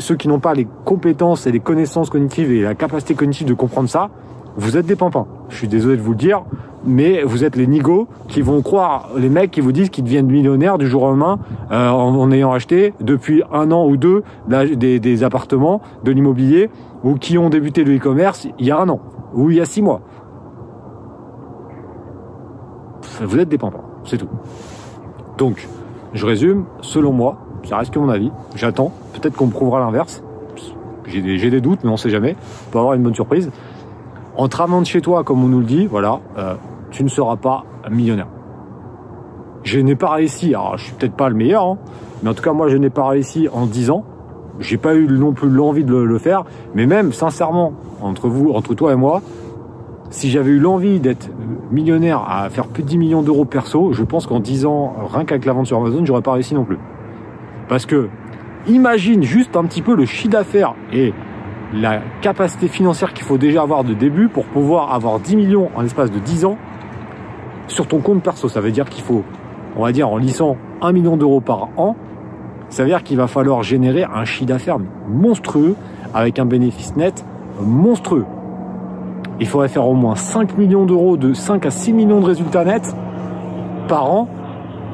ceux 0.00 0.16
qui 0.16 0.28
n'ont 0.28 0.40
pas 0.40 0.54
les 0.54 0.66
compétences 0.84 1.46
et 1.46 1.52
les 1.52 1.60
connaissances 1.60 2.10
cognitives 2.10 2.50
et 2.50 2.62
la 2.62 2.74
capacité 2.74 3.14
cognitive 3.14 3.46
de 3.46 3.54
comprendre 3.54 3.88
ça, 3.88 4.10
vous 4.56 4.76
êtes 4.76 4.86
des 4.86 4.96
pimpins. 4.96 5.26
Je 5.48 5.56
suis 5.56 5.68
désolé 5.68 5.96
de 5.96 6.02
vous 6.02 6.10
le 6.10 6.16
dire, 6.16 6.42
mais 6.84 7.22
vous 7.22 7.44
êtes 7.44 7.56
les 7.56 7.66
nigauds 7.66 8.06
qui 8.28 8.42
vont 8.42 8.60
croire 8.60 9.10
les 9.16 9.30
mecs 9.30 9.50
qui 9.50 9.60
vous 9.60 9.72
disent 9.72 9.88
qu'ils 9.88 10.04
deviennent 10.04 10.26
millionnaires 10.26 10.78
du 10.78 10.86
jour 10.86 11.04
au 11.04 11.10
lendemain 11.10 11.38
euh, 11.70 11.88
en, 11.88 12.30
ayant 12.32 12.52
acheté 12.52 12.92
depuis 13.00 13.42
un 13.52 13.70
an 13.70 13.86
ou 13.86 13.96
deux 13.96 14.24
des 14.48 15.24
appartements, 15.24 15.80
de 16.04 16.10
l'immobilier, 16.10 16.68
ou 17.02 17.14
qui 17.14 17.38
ont 17.38 17.48
débuté 17.48 17.84
le 17.84 17.96
e-commerce 17.96 18.48
il 18.58 18.66
y 18.66 18.72
a 18.72 18.78
un 18.78 18.88
an 18.88 19.00
ou 19.34 19.50
il 19.50 19.56
y 19.56 19.60
a 19.60 19.64
six 19.64 19.82
mois. 19.82 20.02
Vous 23.20 23.38
êtes 23.38 23.56
pimpins, 23.56 23.84
c'est 24.04 24.18
tout. 24.18 24.28
Donc, 25.38 25.68
je 26.14 26.26
résume, 26.26 26.64
selon 26.80 27.12
moi, 27.12 27.36
ça 27.64 27.78
reste 27.78 27.92
que 27.92 27.98
mon 27.98 28.08
avis, 28.08 28.30
j'attends, 28.54 28.92
peut-être 29.14 29.36
qu'on 29.36 29.46
me 29.46 29.52
prouvera 29.52 29.80
l'inverse, 29.80 30.22
j'ai 31.06 31.50
des, 31.50 31.60
doutes, 31.60 31.80
mais 31.84 31.90
on 31.90 31.96
sait 31.96 32.10
jamais, 32.10 32.36
on 32.68 32.70
peut 32.70 32.78
avoir 32.78 32.94
une 32.94 33.02
bonne 33.02 33.14
surprise. 33.14 33.50
En 34.36 34.48
travaillant 34.48 34.80
de 34.80 34.86
chez 34.86 35.00
toi, 35.00 35.24
comme 35.24 35.44
on 35.44 35.48
nous 35.48 35.60
le 35.60 35.66
dit, 35.66 35.86
voilà, 35.86 36.20
euh, 36.38 36.54
tu 36.90 37.04
ne 37.04 37.08
seras 37.08 37.36
pas 37.36 37.64
millionnaire. 37.90 38.28
Je 39.62 39.78
n'ai 39.78 39.94
pas 39.94 40.10
réussi, 40.10 40.54
alors 40.54 40.76
je 40.76 40.84
suis 40.84 40.94
peut-être 40.94 41.14
pas 41.14 41.28
le 41.28 41.34
meilleur, 41.34 41.64
hein, 41.66 41.78
mais 42.22 42.30
en 42.30 42.34
tout 42.34 42.42
cas 42.42 42.52
moi 42.52 42.68
je 42.68 42.76
n'ai 42.76 42.90
pas 42.90 43.06
réussi 43.06 43.48
en 43.52 43.66
10 43.66 43.90
ans. 43.90 44.04
J'ai 44.58 44.76
pas 44.76 44.94
eu 44.94 45.06
non 45.06 45.32
plus 45.32 45.48
l'envie 45.48 45.84
de 45.84 45.94
le, 45.94 46.18
faire, 46.18 46.44
mais 46.74 46.86
même 46.86 47.12
sincèrement, 47.12 47.72
entre 48.00 48.28
vous, 48.28 48.50
entre 48.52 48.74
toi 48.74 48.92
et 48.92 48.96
moi, 48.96 49.22
si 50.12 50.30
j'avais 50.30 50.50
eu 50.50 50.58
l'envie 50.58 51.00
d'être 51.00 51.30
millionnaire 51.70 52.22
à 52.28 52.48
faire 52.50 52.66
plus 52.66 52.82
de 52.82 52.88
10 52.88 52.98
millions 52.98 53.22
d'euros 53.22 53.46
perso, 53.46 53.92
je 53.92 54.04
pense 54.04 54.26
qu'en 54.26 54.40
10 54.40 54.66
ans, 54.66 54.94
rien 55.10 55.24
qu'avec 55.24 55.46
la 55.46 55.54
vente 55.54 55.66
sur 55.66 55.78
Amazon, 55.78 56.04
j'aurais 56.04 56.22
pas 56.22 56.32
réussi 56.32 56.54
non 56.54 56.64
plus. 56.64 56.78
Parce 57.68 57.86
que 57.86 58.08
imagine 58.68 59.22
juste 59.22 59.56
un 59.56 59.64
petit 59.64 59.80
peu 59.80 59.96
le 59.96 60.04
chiffre 60.04 60.30
d'affaires 60.30 60.74
et 60.92 61.14
la 61.74 62.00
capacité 62.20 62.68
financière 62.68 63.14
qu'il 63.14 63.24
faut 63.24 63.38
déjà 63.38 63.62
avoir 63.62 63.84
de 63.84 63.94
début 63.94 64.28
pour 64.28 64.44
pouvoir 64.44 64.92
avoir 64.92 65.18
10 65.18 65.34
millions 65.34 65.70
en 65.74 65.80
l'espace 65.80 66.10
de 66.10 66.18
10 66.18 66.44
ans 66.44 66.58
sur 67.66 67.86
ton 67.86 68.00
compte 68.00 68.22
perso. 68.22 68.50
Ça 68.50 68.60
veut 68.60 68.70
dire 68.70 68.90
qu'il 68.90 69.02
faut, 69.02 69.24
on 69.76 69.82
va 69.82 69.92
dire, 69.92 70.10
en 70.10 70.18
lissant 70.18 70.58
1 70.82 70.92
million 70.92 71.16
d'euros 71.16 71.40
par 71.40 71.70
an, 71.78 71.96
ça 72.68 72.82
veut 72.82 72.90
dire 72.90 73.02
qu'il 73.02 73.16
va 73.16 73.28
falloir 73.28 73.62
générer 73.62 74.04
un 74.04 74.26
chiffre 74.26 74.46
d'affaires 74.46 74.78
monstrueux 75.08 75.74
avec 76.12 76.38
un 76.38 76.44
bénéfice 76.44 76.96
net 76.96 77.24
monstrueux. 77.62 78.26
Il 79.42 79.48
faudrait 79.48 79.66
faire 79.66 79.88
au 79.88 79.94
moins 79.94 80.14
5 80.14 80.56
millions 80.56 80.86
d'euros, 80.86 81.16
de 81.16 81.34
5 81.34 81.66
à 81.66 81.70
6 81.70 81.92
millions 81.92 82.20
de 82.20 82.26
résultats 82.26 82.64
nets 82.64 82.94
par 83.88 84.08
an. 84.08 84.28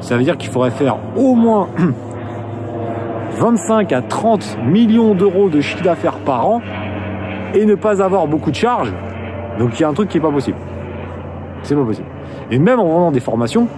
Ça 0.01 0.17
veut 0.17 0.23
dire 0.23 0.39
qu'il 0.39 0.49
faudrait 0.49 0.71
faire 0.71 0.97
au 1.19 1.35
moins 1.35 1.69
25 3.37 3.93
à 3.93 4.01
30 4.01 4.57
millions 4.65 5.15
d'euros 5.15 5.51
de 5.51 5.61
chiffre 5.61 5.85
d'affaires 5.85 6.17
par 6.21 6.49
an 6.49 6.63
et 7.53 7.67
ne 7.67 7.75
pas 7.75 8.03
avoir 8.03 8.27
beaucoup 8.27 8.51
de 8.51 8.57
charges. 8.57 8.91
Donc 9.59 9.79
il 9.79 9.83
y 9.83 9.85
a 9.85 9.89
un 9.91 9.93
truc 9.93 10.09
qui 10.09 10.17
est 10.17 10.23
pas 10.23 10.33
possible. 10.33 10.57
C'est 11.63 11.77
pas 11.77 11.85
possible. 11.85 12.09
Et 12.51 12.59
même 12.59 12.81
en 12.81 12.87
vendant 12.87 13.11
des 13.11 13.21
formations, 13.21 13.69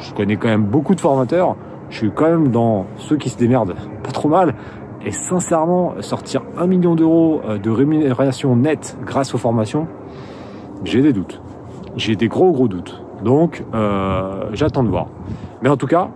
je 0.00 0.14
connais 0.14 0.36
quand 0.36 0.48
même 0.48 0.64
beaucoup 0.64 0.94
de 0.94 1.02
formateurs. 1.02 1.54
Je 1.90 1.98
suis 1.98 2.10
quand 2.10 2.30
même 2.30 2.48
dans 2.48 2.86
ceux 2.96 3.18
qui 3.18 3.28
se 3.28 3.36
démerdent 3.36 3.76
pas 4.02 4.10
trop 4.10 4.30
mal. 4.30 4.54
Et 5.04 5.12
sincèrement, 5.12 5.94
sortir 6.00 6.42
un 6.58 6.66
million 6.66 6.94
d'euros 6.94 7.40
euh, 7.44 7.58
de 7.58 7.70
rémunération 7.70 8.54
nette 8.56 8.98
grâce 9.04 9.34
aux 9.34 9.38
formations, 9.38 9.86
j'ai 10.84 11.00
des 11.00 11.12
doutes. 11.12 11.40
J'ai 11.96 12.16
des 12.16 12.28
gros 12.28 12.52
gros 12.52 12.68
doutes. 12.68 13.02
Donc, 13.24 13.64
euh, 13.74 14.50
j'attends 14.52 14.82
de 14.82 14.88
voir. 14.88 15.06
Mais 15.62 15.68
en 15.68 15.76
tout 15.76 15.86
cas, 15.86 16.10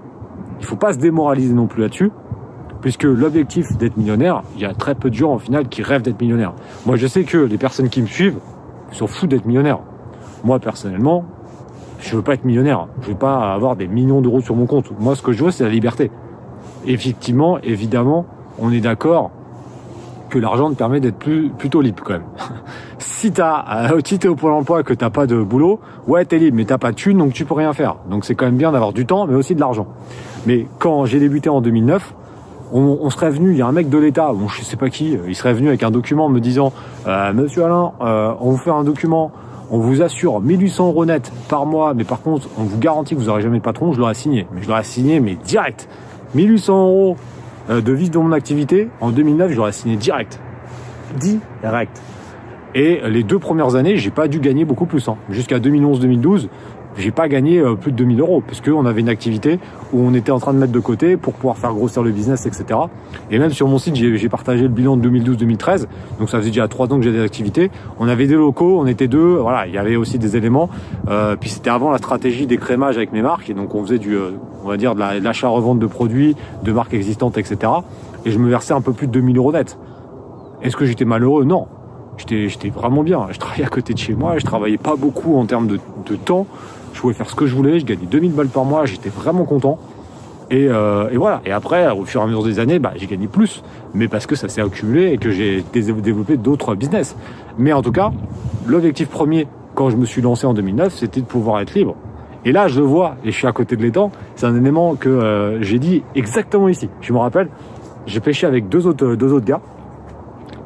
il 0.61 0.67
faut 0.67 0.77
pas 0.77 0.93
se 0.93 0.99
démoraliser 0.99 1.55
non 1.55 1.67
plus 1.67 1.83
là-dessus 1.83 2.11
puisque 2.85 3.05
l'objectif 3.05 3.79
d'être 3.79 3.97
millionnaire, 3.97 4.43
il 4.57 4.61
y 4.61 4.67
a 4.67 4.75
très 4.75 4.95
peu 4.95 5.09
de 5.09 5.15
gens 5.15 5.37
au 5.37 5.39
final 5.39 5.69
qui 5.69 5.83
rêvent 5.83 6.03
d'être 6.03 6.21
millionnaire. 6.21 6.53
Moi, 6.85 6.97
je 6.97 7.07
sais 7.07 7.25
que 7.25 7.39
les 7.39 7.57
personnes 7.57 7.89
qui 7.89 8.03
me 8.03 8.07
suivent 8.07 8.39
sont 8.93 9.07
fous 9.07 9.27
d'être 9.27 9.47
millionnaire. 9.47 9.79
Moi, 10.45 10.59
personnellement, 10.59 11.25
je 12.01 12.15
veux 12.15 12.21
pas 12.21 12.35
être 12.35 12.45
millionnaire. 12.45 12.89
Je 13.01 13.09
veux 13.09 13.17
pas 13.17 13.55
avoir 13.55 13.77
des 13.77 13.89
millions 13.89 14.21
d'euros 14.21 14.43
sur 14.43 14.55
mon 14.55 14.67
compte. 14.67 14.91
Moi, 15.01 15.17
ce 15.17 15.23
que 15.23 15.33
je 15.33 15.43
veux, 15.43 15.51
c'est 15.51 15.65
la 15.65 15.71
liberté. 15.71 16.11
Effectivement, 16.85 17.59
évidemment, 17.63 18.27
on 18.59 18.73
est 18.73 18.81
d'accord 18.81 19.31
que 20.31 20.39
l'argent 20.39 20.71
te 20.71 20.75
permet 20.75 21.01
d'être 21.01 21.19
plutôt 21.59 21.81
libre 21.81 22.03
quand 22.05 22.15
même. 22.15 22.25
si 22.99 23.33
t'as, 23.33 23.93
euh, 23.93 24.01
si 24.05 24.19
t'es 24.19 24.29
au 24.29 24.35
Pôle 24.35 24.53
emploi 24.53 24.83
que 24.83 24.93
t'as 24.93 25.11
pas 25.11 25.27
de 25.27 25.41
boulot, 25.41 25.81
ouais, 26.09 26.25
t'es 26.25 26.39
libre, 26.39 26.57
mais 26.57 26.65
t'as 26.65 26.79
pas 26.79 26.91
de 26.91 26.97
thune, 26.97 27.19
donc 27.19 27.33
tu 27.33 27.45
peux 27.45 27.55
rien 27.55 27.73
faire. 27.73 27.97
Donc 28.11 28.25
c'est 28.25 28.35
quand 28.35 28.47
même 28.47 28.57
bien 28.57 28.73
d'avoir 28.73 28.93
du 28.93 29.07
temps, 29.07 29.27
mais 29.27 29.35
aussi 29.35 29.55
de 29.55 29.61
l'argent. 29.61 29.87
Mais 30.47 30.67
quand 30.79 31.07
j'ai 31.07 31.21
débuté 31.21 31.49
en 31.49 31.61
2009, 31.61 32.15
on, 32.73 33.09
serait 33.11 33.31
venu, 33.31 33.53
il 33.53 33.59
y 33.59 33.63
a 33.63 33.67
un 33.67 33.73
mec 33.73 33.89
de 33.89 33.99
l'État, 33.99 34.33
bon 34.33 34.49
je 34.49 34.63
sais 34.63 34.77
pas 34.77 34.91
qui, 34.91 35.17
euh, 35.17 35.21
il 35.29 35.37
serait 35.37 35.55
venu 35.55 35.69
avec 35.69 35.83
un 35.85 35.93
document 35.93 36.29
me 36.29 36.41
disant 36.41 36.73
euh, 37.07 37.33
Monsieur 37.33 37.65
Alain, 37.65 37.93
euh, 38.01 38.33
on 38.41 38.51
vous 38.51 38.57
fait 38.57 38.71
un 38.71 38.83
document, 38.83 39.31
on 39.71 39.79
vous 39.79 40.03
assure 40.03 40.41
1800 40.41 40.89
euros 40.89 41.07
net 41.07 41.31
par 41.49 41.67
mois, 41.67 41.95
mais 41.95 42.03
par 42.03 42.21
contre 42.21 42.49
on 42.59 42.65
vous 42.65 42.79
garantit 42.79 43.15
que 43.15 43.21
vous 43.21 43.29
aurez 43.29 43.43
jamais 43.43 43.59
de 43.59 43.63
patron, 43.63 43.93
je 43.93 44.01
l'aurais 44.01 44.15
signé. 44.15 44.47
Mais 44.53 44.63
je 44.63 44.69
l'aurais 44.69 44.83
signé, 44.83 45.21
mais 45.21 45.37
direct. 45.37 45.89
1800 46.35 46.89
euros 46.89 47.17
de 47.69 47.93
vis 47.93 48.11
de 48.11 48.19
mon 48.19 48.33
activité, 48.33 48.89
en 49.01 49.11
2009 49.11 49.51
je 49.51 49.57
l'aurais 49.57 49.73
signé 49.73 49.97
direct. 49.97 50.39
Direct. 51.17 52.01
Et 52.75 53.01
les 53.09 53.23
deux 53.23 53.39
premières 53.39 53.77
années, 53.77 53.97
j'ai 53.97 54.11
pas 54.11 54.27
dû 54.29 54.41
gagner 54.41 54.65
beaucoup 54.65 54.87
plus. 54.87 55.09
Hein. 55.09 55.17
Jusqu'à 55.31 55.59
2011-2012, 55.61 56.49
j'ai 56.97 57.11
pas 57.11 57.29
gagné 57.29 57.59
euh, 57.59 57.75
plus 57.75 57.93
de 57.93 57.97
2000 57.97 58.21
euros 58.21 58.43
parce 58.45 58.61
qu'on 58.61 58.87
avait 58.87 59.01
une 59.01 59.09
activité 59.09 59.59
où 59.93 60.01
on 60.01 60.15
était 60.15 60.31
en 60.31 60.39
train 60.39 60.53
de 60.53 60.59
mettre 60.59 60.73
de 60.73 60.79
côté 60.81 61.17
pour 61.17 61.35
pouvoir 61.35 61.57
faire 61.57 61.73
grossir 61.73 62.03
le 62.03 62.11
business, 62.11 62.47
etc. 62.47 62.81
Et 63.31 63.39
même 63.39 63.51
sur 63.51 63.69
mon 63.69 63.79
site, 63.79 63.97
j'ai 63.97 64.29
partagé 64.29 64.63
le 64.63 64.69
bilan 64.69 64.97
de 64.97 65.09
2012-2013. 65.09 65.87
Donc 66.19 66.31
ça 66.31 66.39
faisait 66.39 66.51
déjà 66.51 66.69
trois 66.69 66.93
ans 66.93 66.97
que 66.97 67.03
j'ai 67.03 67.13
des 67.13 67.23
activités. 67.23 67.71
On 67.99 68.09
avait 68.09 68.27
des 68.27 68.35
locaux, 68.35 68.79
on 68.81 68.87
était 68.87 69.09
deux. 69.09 69.37
Voilà, 69.37 69.67
il 69.67 69.75
y 69.75 69.79
avait 69.79 69.97
aussi 69.97 70.19
des 70.19 70.37
éléments. 70.37 70.69
Euh, 71.09 71.37
puis 71.37 71.51
c'était 71.51 71.71
avant 71.71 71.91
la 71.91 71.99
stratégie 71.99 72.47
d'écrémage 72.47 72.97
avec 72.97 73.13
mes 73.13 73.23
marques. 73.23 73.51
Et 73.51 73.55
donc 73.55 73.75
on 73.75 73.83
faisait 73.83 73.99
du, 73.99 74.15
euh, 74.15 74.31
on 74.65 74.69
va 74.69 74.77
dire, 74.77 74.95
de 74.95 75.01
l'achat-revente 75.01 75.79
de 75.79 75.87
produits, 75.87 76.37
de 76.63 76.73
marques 76.73 76.95
existantes, 76.95 77.39
etc. 77.39 77.73
Et 78.25 78.31
je 78.31 78.39
me 78.39 78.49
versais 78.49 78.73
un 78.73 78.81
peu 78.81 78.93
plus 78.93 79.07
de 79.07 79.13
2000 79.13 79.37
euros 79.37 79.53
net. 79.53 79.79
Est-ce 80.63 80.77
que 80.77 80.87
j'étais 80.87 81.05
malheureux? 81.05 81.45
Non. 81.45 81.67
J'étais 82.19 82.69
vraiment 82.69 83.03
bien. 83.03 83.27
Je 83.31 83.39
travaillais 83.39 83.65
à 83.65 83.69
côté 83.69 83.93
de 83.95 83.99
chez 83.99 84.15
moi. 84.15 84.39
Je 84.39 84.45
travaillais 84.45 84.79
pas 84.79 84.97
beaucoup 84.97 85.37
en 85.37 85.47
termes 85.47 85.67
de, 85.67 85.79
temps 86.17 86.47
je 86.93 87.01
pouvais 87.01 87.15
faire 87.15 87.29
ce 87.29 87.35
que 87.35 87.47
je 87.47 87.55
voulais, 87.55 87.81
je 87.81 87.85
gagnais 87.85 88.07
2000 88.07 88.33
balles 88.33 88.49
par 88.49 88.65
mois, 88.65 88.87
j'étais 88.87 89.09
vraiment 89.09 89.45
content. 89.45 89.79
Et, 90.51 90.69
euh, 90.69 91.11
et, 91.11 91.17
voilà. 91.17 91.41
Et 91.45 91.51
après, 91.51 91.91
au 91.91 92.05
fur 92.05 92.21
et 92.21 92.25
à 92.25 92.27
mesure 92.27 92.45
des 92.45 92.61
années, 92.61 92.79
bah, 92.79 92.93
j'ai 92.95 93.07
gagné 93.07 93.27
plus, 93.27 93.63
mais 93.95 94.09
parce 94.09 94.27
que 94.27 94.37
ça 94.37 94.49
s'est 94.49 94.61
accumulé 94.61 95.13
et 95.13 95.19
que 95.19 95.31
j'ai 95.31 95.65
développé 95.73 96.37
d'autres 96.37 96.77
business. 96.77 97.17
Mais 97.59 97.73
en 97.73 97.83
tout 97.83 97.93
cas, 97.93 98.13
l'objectif 98.67 99.09
premier 99.09 99.49
quand 99.75 99.91
je 99.91 99.97
me 99.97 100.07
suis 100.07 100.23
lancé 100.23 100.47
en 100.47 100.55
2009, 100.55 100.95
c'était 100.95 101.21
de 101.21 101.27
pouvoir 101.27 101.61
être 101.61 101.75
libre. 101.75 101.97
Et 102.45 102.53
là, 102.53 102.69
je 102.69 102.79
le 102.79 102.87
vois, 102.87 103.17
et 103.25 103.33
je 103.33 103.37
suis 103.37 103.47
à 103.47 103.53
côté 103.53 103.77
de 103.77 103.83
l'étang. 103.83 104.13
C'est 104.37 104.47
un 104.47 104.55
élément 104.55 104.95
que 104.95 105.09
euh, 105.09 105.63
j'ai 105.63 105.79
dit 105.79 106.03
exactement 106.15 106.69
ici. 106.69 106.89
Je 107.01 107.13
me 107.13 107.19
rappelle, 107.19 107.49
j'ai 108.07 108.21
pêché 108.21 108.47
avec 108.47 108.69
deux 108.69 108.87
autres, 108.87 109.15
deux 109.15 109.33
autres 109.33 109.47
gars. 109.47 109.61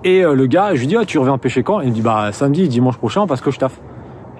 Et 0.05 0.25
euh, 0.25 0.35
le 0.35 0.47
gars, 0.47 0.75
je 0.75 0.81
lui 0.81 0.87
dis, 0.87 0.97
ah, 0.97 1.05
tu 1.05 1.19
reviens 1.19 1.39
pêcher 1.39 1.63
quand? 1.63 1.81
Il 1.81 1.89
me 1.89 1.95
dit, 1.95 2.03
bah 2.03 2.31
samedi, 2.33 2.69
dimanche 2.69 2.97
prochain, 2.99 3.27
parce 3.27 3.41
que 3.41 3.51
je 3.51 3.59
taffe. 3.59 3.81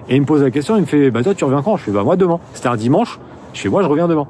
Et 0.07 0.15
il 0.15 0.21
me 0.21 0.25
pose 0.25 0.41
la 0.41 0.51
question, 0.51 0.75
il 0.75 0.81
me 0.81 0.85
fait, 0.85 1.11
bah 1.11 1.21
toi 1.21 1.35
tu 1.35 1.43
reviens 1.43 1.61
quand? 1.61 1.77
Je 1.77 1.83
fais, 1.83 1.91
bah 1.91 2.03
moi 2.03 2.15
demain. 2.15 2.39
C'était 2.53 2.69
un 2.69 2.75
dimanche. 2.75 3.19
Je 3.53 3.61
fais, 3.61 3.69
moi 3.69 3.83
je 3.83 3.87
reviens 3.87 4.07
demain. 4.07 4.27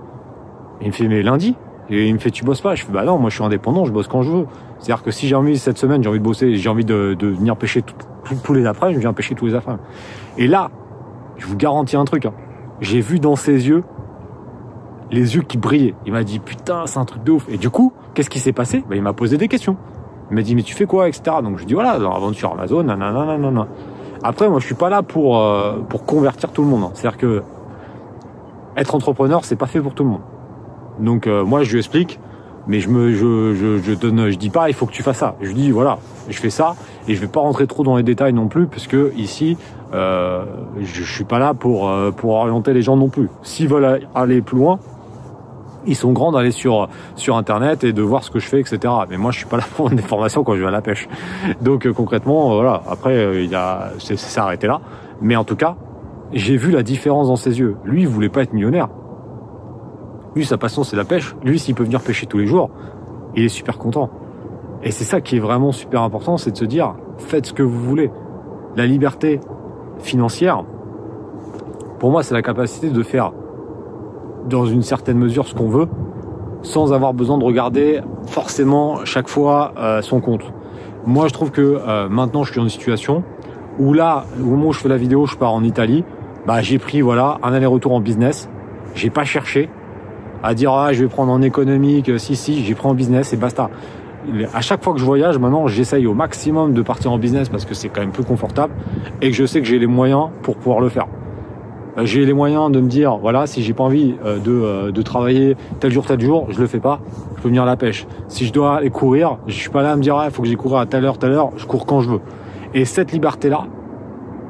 Et 0.81 0.85
il 0.85 0.87
me 0.87 0.93
fait, 0.93 1.07
mais 1.07 1.23
lundi? 1.23 1.55
Et 1.89 2.07
il 2.07 2.13
me 2.13 2.19
fait, 2.19 2.31
tu 2.31 2.43
bosses 2.43 2.61
pas? 2.61 2.75
Je 2.75 2.83
fais, 2.83 2.91
bah 2.91 3.03
non, 3.03 3.17
moi 3.17 3.29
je 3.29 3.35
suis 3.35 3.43
indépendant, 3.43 3.85
je 3.85 3.91
bosse 3.91 4.07
quand 4.07 4.21
je 4.21 4.31
veux. 4.31 4.45
C'est-à-dire 4.79 5.03
que 5.03 5.11
si 5.11 5.27
j'ai 5.27 5.35
envie 5.35 5.57
cette 5.57 5.77
semaine, 5.77 6.03
j'ai 6.03 6.09
envie 6.09 6.19
de 6.19 6.23
bosser, 6.23 6.55
j'ai 6.55 6.69
envie 6.69 6.85
de, 6.85 7.15
venir 7.21 7.55
pêcher 7.55 7.83
tous 8.43 8.53
les 8.53 8.65
après, 8.65 8.93
je 8.93 8.99
viens 8.99 9.13
pêcher 9.13 9.35
tous 9.35 9.45
les 9.45 9.55
après. 9.55 9.75
Et 10.37 10.47
là, 10.47 10.69
je 11.37 11.45
vous 11.45 11.55
garantis 11.55 11.95
un 11.95 12.05
truc. 12.05 12.25
Hein. 12.25 12.33
J'ai 12.81 13.01
vu 13.01 13.19
dans 13.19 13.35
ses 13.35 13.67
yeux 13.67 13.83
les 15.11 15.35
yeux 15.35 15.41
qui 15.41 15.57
brillaient. 15.57 15.95
Il 16.05 16.13
m'a 16.13 16.23
dit, 16.23 16.39
putain, 16.39 16.85
c'est 16.85 16.99
un 16.99 17.05
truc 17.05 17.23
de 17.23 17.31
ouf. 17.31 17.47
Et 17.49 17.57
du 17.57 17.69
coup, 17.69 17.93
qu'est-ce 18.13 18.29
qui 18.29 18.39
s'est 18.39 18.53
passé? 18.53 18.83
Bah, 18.87 18.95
Il 18.95 19.01
m'a 19.01 19.13
posé 19.13 19.37
des 19.37 19.47
questions. 19.47 19.77
Il 20.31 20.35
m'a 20.35 20.41
dit, 20.41 20.55
mais 20.55 20.63
tu 20.63 20.75
fais 20.75 20.85
quoi, 20.85 21.07
etc. 21.07 21.37
Donc 21.43 21.57
je 21.57 21.65
dis, 21.65 21.73
voilà, 21.73 21.97
dans 21.97 22.13
l'aventure 22.13 22.51
Amazon, 22.53 22.83
nanana, 22.83 23.25
nanana. 23.25 23.67
Après, 24.23 24.49
moi, 24.49 24.59
je 24.59 24.65
suis 24.65 24.75
pas 24.75 24.89
là 24.89 25.01
pour 25.01 25.39
euh, 25.39 25.79
pour 25.87 26.05
convertir 26.05 26.51
tout 26.51 26.61
le 26.61 26.67
monde. 26.67 26.83
Hein. 26.83 26.91
C'est-à-dire 26.93 27.17
que 27.17 27.43
être 28.75 28.95
entrepreneur, 28.95 29.45
c'est 29.45 29.55
pas 29.55 29.65
fait 29.65 29.81
pour 29.81 29.93
tout 29.93 30.03
le 30.03 30.09
monde. 30.09 30.21
Donc 30.99 31.27
euh, 31.27 31.43
moi, 31.43 31.63
je 31.63 31.71
lui 31.71 31.79
explique, 31.79 32.19
mais 32.67 32.79
je 32.79 32.89
me 32.89 33.13
je, 33.13 33.79
je, 33.81 33.93
donne, 33.93 34.29
je 34.29 34.37
dis 34.37 34.49
pas, 34.49 34.69
il 34.69 34.73
faut 34.73 34.85
que 34.85 34.91
tu 34.91 35.03
fasses 35.03 35.17
ça. 35.17 35.35
Je 35.41 35.51
dis 35.51 35.71
voilà, 35.71 35.99
je 36.29 36.37
fais 36.37 36.49
ça 36.49 36.75
et 37.07 37.15
je 37.15 37.21
vais 37.21 37.27
pas 37.27 37.39
rentrer 37.39 37.65
trop 37.65 37.83
dans 37.83 37.95
les 37.95 38.03
détails 38.03 38.33
non 38.33 38.49
plus, 38.49 38.67
parce 38.67 38.87
que 38.87 39.13
ici, 39.15 39.57
euh, 39.93 40.43
je, 40.79 41.03
je 41.03 41.11
suis 41.11 41.23
pas 41.23 41.39
là 41.39 41.53
pour 41.53 41.89
pour 42.17 42.31
orienter 42.31 42.73
les 42.73 42.81
gens 42.81 42.97
non 42.97 43.07
plus. 43.07 43.29
S'ils 43.41 43.69
veulent 43.69 44.01
aller 44.13 44.41
plus 44.41 44.57
loin, 44.57 44.79
ils 45.85 45.95
sont 45.95 46.11
grands 46.11 46.31
d'aller 46.31 46.51
sur 46.51 46.89
sur 47.15 47.37
internet 47.37 47.83
et 47.83 47.93
de 47.93 48.01
voir 48.01 48.23
ce 48.23 48.31
que 48.31 48.39
je 48.39 48.47
fais, 48.47 48.59
etc. 48.59 48.93
Mais 49.09 49.17
moi, 49.17 49.31
je 49.31 49.39
suis 49.39 49.47
pas 49.47 49.57
là 49.57 49.63
pour 49.75 49.89
des 49.89 50.01
formations 50.01 50.43
quand 50.43 50.55
je 50.55 50.61
vais 50.61 50.67
à 50.67 50.71
la 50.71 50.81
pêche. 50.81 51.07
Donc 51.61 51.85
euh, 51.85 51.93
concrètement, 51.93 52.51
euh, 52.51 52.55
voilà. 52.55 52.81
Après, 52.87 53.15
euh, 53.15 53.41
il 53.41 53.55
a, 53.55 53.91
c'est 53.99 54.39
arrêté 54.39 54.67
là. 54.67 54.81
Mais 55.21 55.35
en 55.35 55.43
tout 55.43 55.55
cas, 55.55 55.75
j'ai 56.33 56.57
vu 56.57 56.71
la 56.71 56.83
différence 56.83 57.27
dans 57.27 57.35
ses 57.35 57.59
yeux. 57.59 57.77
Lui, 57.83 58.01
il 58.01 58.07
voulait 58.07 58.29
pas 58.29 58.41
être 58.41 58.53
millionnaire. 58.53 58.89
Lui, 60.35 60.45
sa 60.45 60.57
passion, 60.57 60.83
c'est 60.83 60.95
la 60.95 61.05
pêche. 61.05 61.35
Lui, 61.43 61.59
s'il 61.59 61.75
peut 61.75 61.83
venir 61.83 62.01
pêcher 62.01 62.25
tous 62.27 62.37
les 62.37 62.45
jours, 62.45 62.69
il 63.35 63.43
est 63.43 63.49
super 63.49 63.77
content. 63.77 64.09
Et 64.83 64.91
c'est 64.91 65.03
ça 65.03 65.19
qui 65.21 65.37
est 65.37 65.39
vraiment 65.39 65.71
super 65.71 66.03
important, 66.03 66.37
c'est 66.37 66.51
de 66.51 66.57
se 66.57 66.65
dire, 66.65 66.95
faites 67.17 67.47
ce 67.47 67.53
que 67.53 67.63
vous 67.63 67.83
voulez. 67.83 68.11
La 68.77 68.85
liberté 68.85 69.41
financière, 69.99 70.63
pour 71.99 72.11
moi, 72.11 72.23
c'est 72.23 72.33
la 72.33 72.41
capacité 72.41 72.89
de 72.89 73.03
faire 73.03 73.33
dans 74.47 74.65
une 74.65 74.81
certaine 74.81 75.17
mesure 75.17 75.47
ce 75.47 75.55
qu'on 75.55 75.69
veut, 75.69 75.87
sans 76.61 76.93
avoir 76.93 77.13
besoin 77.13 77.37
de 77.37 77.43
regarder 77.43 78.01
forcément 78.27 79.05
chaque 79.05 79.27
fois 79.27 79.73
euh, 79.77 80.01
son 80.01 80.19
compte. 80.19 80.43
Moi, 81.05 81.27
je 81.27 81.33
trouve 81.33 81.51
que 81.51 81.79
euh, 81.87 82.09
maintenant, 82.09 82.43
je 82.43 82.51
suis 82.51 82.57
dans 82.57 82.65
une 82.65 82.69
situation 82.69 83.23
où 83.79 83.93
là, 83.93 84.25
au 84.39 84.45
moment 84.45 84.67
où 84.67 84.73
je 84.73 84.79
fais 84.79 84.89
la 84.89 84.97
vidéo, 84.97 85.25
je 85.25 85.37
pars 85.37 85.53
en 85.53 85.63
Italie. 85.63 86.03
Bah, 86.45 86.61
j'ai 86.61 86.79
pris 86.79 87.01
voilà 87.01 87.37
un 87.43 87.53
aller-retour 87.53 87.93
en 87.93 88.01
business. 88.01 88.49
J'ai 88.95 89.09
pas 89.09 89.23
cherché 89.23 89.69
à 90.43 90.53
dire 90.53 90.71
ah 90.71 90.93
je 90.93 91.03
vais 91.03 91.09
prendre 91.09 91.31
en 91.31 91.41
économique. 91.41 92.11
Si 92.19 92.35
si, 92.35 92.63
j'ai 92.63 92.75
pris 92.75 92.87
en 92.87 92.93
business 92.93 93.33
et 93.33 93.37
basta. 93.37 93.69
À 94.53 94.61
chaque 94.61 94.83
fois 94.83 94.93
que 94.93 94.99
je 94.99 95.05
voyage, 95.05 95.37
maintenant, 95.37 95.67
j'essaye 95.67 96.05
au 96.05 96.13
maximum 96.13 96.73
de 96.73 96.81
partir 96.81 97.11
en 97.11 97.17
business 97.17 97.47
parce 97.47 97.65
que 97.65 97.73
c'est 97.73 97.87
quand 97.89 98.01
même 98.01 98.11
plus 98.11 98.25
confortable 98.25 98.73
et 99.21 99.29
que 99.29 99.35
je 99.35 99.45
sais 99.45 99.61
que 99.61 99.67
j'ai 99.67 99.79
les 99.79 99.87
moyens 99.87 100.27
pour 100.43 100.57
pouvoir 100.57 100.81
le 100.81 100.89
faire. 100.89 101.07
Euh, 101.99 102.05
j'ai 102.05 102.25
les 102.25 102.33
moyens 102.33 102.71
de 102.71 102.79
me 102.79 102.87
dire, 102.87 103.17
voilà, 103.17 103.47
si 103.47 103.61
j'ai 103.61 103.73
pas 103.73 103.83
envie 103.83 104.15
euh, 104.25 104.39
de, 104.39 104.51
euh, 104.51 104.91
de 104.91 105.01
travailler 105.01 105.55
tel 105.79 105.91
jour, 105.91 106.05
tel 106.05 106.19
jour, 106.19 106.47
je 106.49 106.59
le 106.59 106.67
fais 106.67 106.79
pas, 106.79 106.99
je 107.37 107.41
peux 107.41 107.47
venir 107.47 107.63
à 107.63 107.65
la 107.65 107.77
pêche. 107.77 108.07
Si 108.27 108.45
je 108.45 108.53
dois 108.53 108.77
aller 108.77 108.89
courir, 108.89 109.37
je 109.47 109.53
suis 109.53 109.69
pas 109.69 109.81
là 109.81 109.91
à 109.91 109.95
me 109.95 110.01
dire, 110.01 110.19
il 110.25 110.31
faut 110.31 110.41
que 110.41 110.47
j'aille 110.47 110.57
courir 110.57 110.79
à 110.79 110.85
telle 110.85 111.05
heure, 111.05 111.17
telle 111.17 111.31
heure, 111.31 111.51
je 111.57 111.65
cours 111.65 111.85
quand 111.85 112.01
je 112.01 112.09
veux. 112.09 112.21
Et 112.73 112.85
cette 112.85 113.11
liberté-là, 113.11 113.65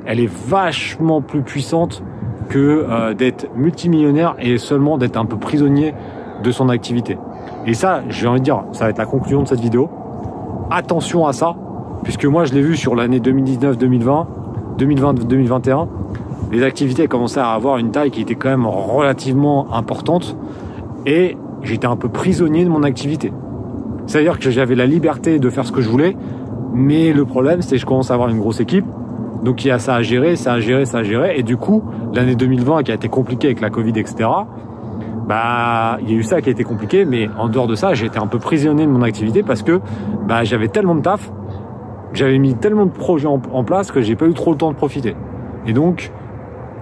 elle 0.05 0.19
est 0.19 0.31
vachement 0.31 1.21
plus 1.21 1.41
puissante 1.41 2.03
que 2.49 3.13
d'être 3.13 3.47
multimillionnaire 3.55 4.35
et 4.39 4.57
seulement 4.57 4.97
d'être 4.97 5.17
un 5.17 5.25
peu 5.25 5.37
prisonnier 5.37 5.93
de 6.43 6.51
son 6.51 6.69
activité. 6.69 7.17
Et 7.67 7.75
ça, 7.75 8.01
j'ai 8.09 8.27
envie 8.27 8.39
de 8.39 8.45
dire, 8.45 8.63
ça 8.71 8.85
va 8.85 8.89
être 8.89 8.97
la 8.97 9.05
conclusion 9.05 9.43
de 9.43 9.47
cette 9.47 9.59
vidéo. 9.59 9.87
Attention 10.71 11.27
à 11.27 11.33
ça, 11.33 11.55
puisque 12.03 12.25
moi 12.25 12.45
je 12.45 12.53
l'ai 12.53 12.61
vu 12.61 12.75
sur 12.75 12.95
l'année 12.95 13.19
2019-2020, 13.19 14.25
2020-2021, 14.79 15.87
les 16.51 16.63
activités 16.63 17.07
commençaient 17.07 17.39
à 17.39 17.51
avoir 17.51 17.77
une 17.77 17.91
taille 17.91 18.11
qui 18.11 18.21
était 18.21 18.35
quand 18.35 18.49
même 18.49 18.65
relativement 18.65 19.73
importante 19.73 20.35
et 21.05 21.37
j'étais 21.61 21.87
un 21.87 21.95
peu 21.95 22.09
prisonnier 22.09 22.65
de 22.65 22.69
mon 22.69 22.83
activité. 22.83 23.31
C'est-à-dire 24.07 24.39
que 24.39 24.49
j'avais 24.49 24.75
la 24.75 24.87
liberté 24.87 25.39
de 25.39 25.49
faire 25.49 25.65
ce 25.65 25.71
que 25.71 25.81
je 25.81 25.89
voulais, 25.89 26.15
mais 26.73 27.13
le 27.13 27.25
problème 27.25 27.61
c'est 27.61 27.75
que 27.75 27.81
je 27.81 27.85
commence 27.85 28.09
à 28.11 28.15
avoir 28.15 28.29
une 28.29 28.39
grosse 28.39 28.59
équipe, 28.59 28.85
donc 29.43 29.63
il 29.63 29.67
y 29.67 29.71
a 29.71 29.79
ça 29.79 29.95
à 29.95 30.01
gérer, 30.01 30.35
ça 30.35 30.53
à 30.53 30.59
gérer, 30.59 30.85
ça 30.85 30.99
à 30.99 31.03
gérer, 31.03 31.37
et 31.37 31.43
du 31.43 31.57
coup 31.57 31.83
l'année 32.13 32.35
2020 32.35 32.83
qui 32.83 32.91
a 32.91 32.95
été 32.95 33.09
compliquée 33.09 33.47
avec 33.47 33.61
la 33.61 33.69
Covid, 33.69 33.93
etc. 33.95 34.29
Bah, 35.27 35.99
il 36.01 36.09
y 36.09 36.15
a 36.15 36.17
eu 36.17 36.23
ça 36.23 36.41
qui 36.41 36.49
a 36.49 36.51
été 36.51 36.63
compliqué, 36.63 37.05
mais 37.05 37.29
en 37.37 37.49
dehors 37.49 37.67
de 37.67 37.75
ça, 37.75 37.93
été 37.93 38.17
un 38.17 38.25
peu 38.25 38.39
prisonnier 38.39 38.87
de 38.87 38.91
mon 38.91 39.03
activité 39.03 39.43
parce 39.43 39.61
que 39.61 39.79
bah, 40.27 40.43
j'avais 40.43 40.69
tellement 40.69 40.95
de 40.95 41.01
taf, 41.01 41.31
j'avais 42.13 42.39
mis 42.39 42.55
tellement 42.55 42.87
de 42.87 42.91
projets 42.91 43.27
en 43.27 43.63
place 43.63 43.91
que 43.91 44.01
j'ai 44.01 44.15
pas 44.15 44.25
eu 44.25 44.33
trop 44.33 44.49
le 44.49 44.57
temps 44.57 44.71
de 44.71 44.75
profiter. 44.75 45.15
Et 45.67 45.73
donc, 45.73 46.11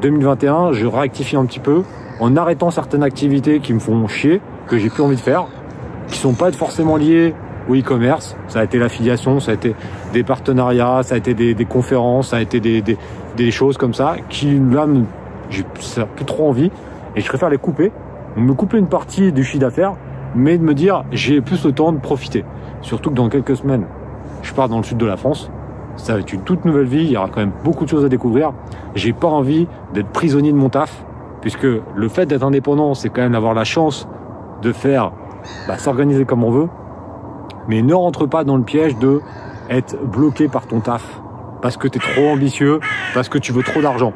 2021, 0.01 0.73
je 0.73 0.85
rectifie 0.85 1.35
un 1.35 1.45
petit 1.45 1.59
peu 1.59 1.83
en 2.19 2.35
arrêtant 2.35 2.71
certaines 2.71 3.03
activités 3.03 3.59
qui 3.59 3.73
me 3.73 3.79
font 3.79 4.07
chier, 4.07 4.41
que 4.67 4.77
j'ai 4.77 4.89
plus 4.89 5.03
envie 5.03 5.15
de 5.15 5.21
faire, 5.21 5.45
qui 6.07 6.17
sont 6.17 6.33
pas 6.33 6.51
forcément 6.51 6.97
liées 6.97 7.33
au 7.69 7.75
e-commerce. 7.75 8.35
Ça 8.47 8.59
a 8.59 8.63
été 8.63 8.79
l'affiliation, 8.79 9.39
ça 9.39 9.51
a 9.51 9.53
été 9.55 9.75
des 10.13 10.23
partenariats, 10.23 11.03
ça 11.03 11.15
a 11.15 11.17
été 11.17 11.33
des, 11.33 11.65
conférences, 11.65 12.29
ça 12.29 12.37
a 12.37 12.41
été 12.41 12.59
des, 12.59 12.81
des, 12.81 13.51
choses 13.51 13.77
comme 13.77 13.93
ça 13.93 14.15
qui 14.29 14.59
là, 14.59 14.87
j'ai 15.49 15.63
plus 15.63 16.25
trop 16.25 16.49
envie 16.49 16.71
et 17.15 17.21
je 17.21 17.27
préfère 17.27 17.49
les 17.49 17.57
couper. 17.57 17.91
Me 18.35 18.53
couper 18.53 18.77
une 18.77 18.87
partie 18.87 19.31
du 19.31 19.43
chiffre 19.43 19.61
d'affaires, 19.61 19.95
mais 20.35 20.57
de 20.57 20.63
me 20.63 20.73
dire 20.73 21.05
j'ai 21.11 21.41
plus 21.41 21.65
le 21.65 21.71
temps 21.71 21.91
de 21.91 21.99
profiter. 21.99 22.45
Surtout 22.81 23.09
que 23.09 23.15
dans 23.15 23.29
quelques 23.29 23.57
semaines, 23.57 23.85
je 24.43 24.53
pars 24.53 24.69
dans 24.69 24.77
le 24.77 24.83
sud 24.83 24.97
de 24.97 25.05
la 25.05 25.17
France 25.17 25.49
ça 25.97 26.13
va 26.13 26.19
être 26.19 26.31
une 26.31 26.41
toute 26.41 26.63
nouvelle 26.63 26.85
vie, 26.85 27.03
il 27.03 27.11
y 27.11 27.17
aura 27.17 27.27
quand 27.27 27.41
même 27.41 27.51
beaucoup 27.63 27.83
de 27.83 27.89
choses 27.89 28.05
à 28.05 28.09
découvrir. 28.09 28.53
J'ai 28.95 29.13
pas 29.13 29.27
envie 29.27 29.67
d'être 29.93 30.09
prisonnier 30.09 30.51
de 30.51 30.57
mon 30.57 30.69
taf, 30.69 31.03
puisque 31.41 31.67
le 31.95 32.07
fait 32.07 32.25
d'être 32.25 32.43
indépendant, 32.43 32.93
c'est 32.93 33.09
quand 33.09 33.21
même 33.21 33.33
d'avoir 33.33 33.53
la 33.53 33.63
chance 33.63 34.07
de 34.61 34.71
faire, 34.71 35.11
bah, 35.67 35.77
s'organiser 35.77 36.25
comme 36.25 36.43
on 36.43 36.51
veut, 36.51 36.69
mais 37.67 37.81
ne 37.81 37.93
rentre 37.93 38.25
pas 38.25 38.43
dans 38.43 38.57
le 38.57 38.63
piège 38.63 38.97
de 38.97 39.21
être 39.69 39.97
bloqué 40.05 40.47
par 40.47 40.67
ton 40.67 40.79
taf, 40.79 41.19
parce 41.61 41.77
que 41.77 41.87
tu 41.87 41.97
es 41.97 42.01
trop 42.01 42.29
ambitieux, 42.29 42.79
parce 43.13 43.27
que 43.27 43.37
tu 43.37 43.51
veux 43.51 43.63
trop 43.63 43.81
d'argent. 43.81 44.13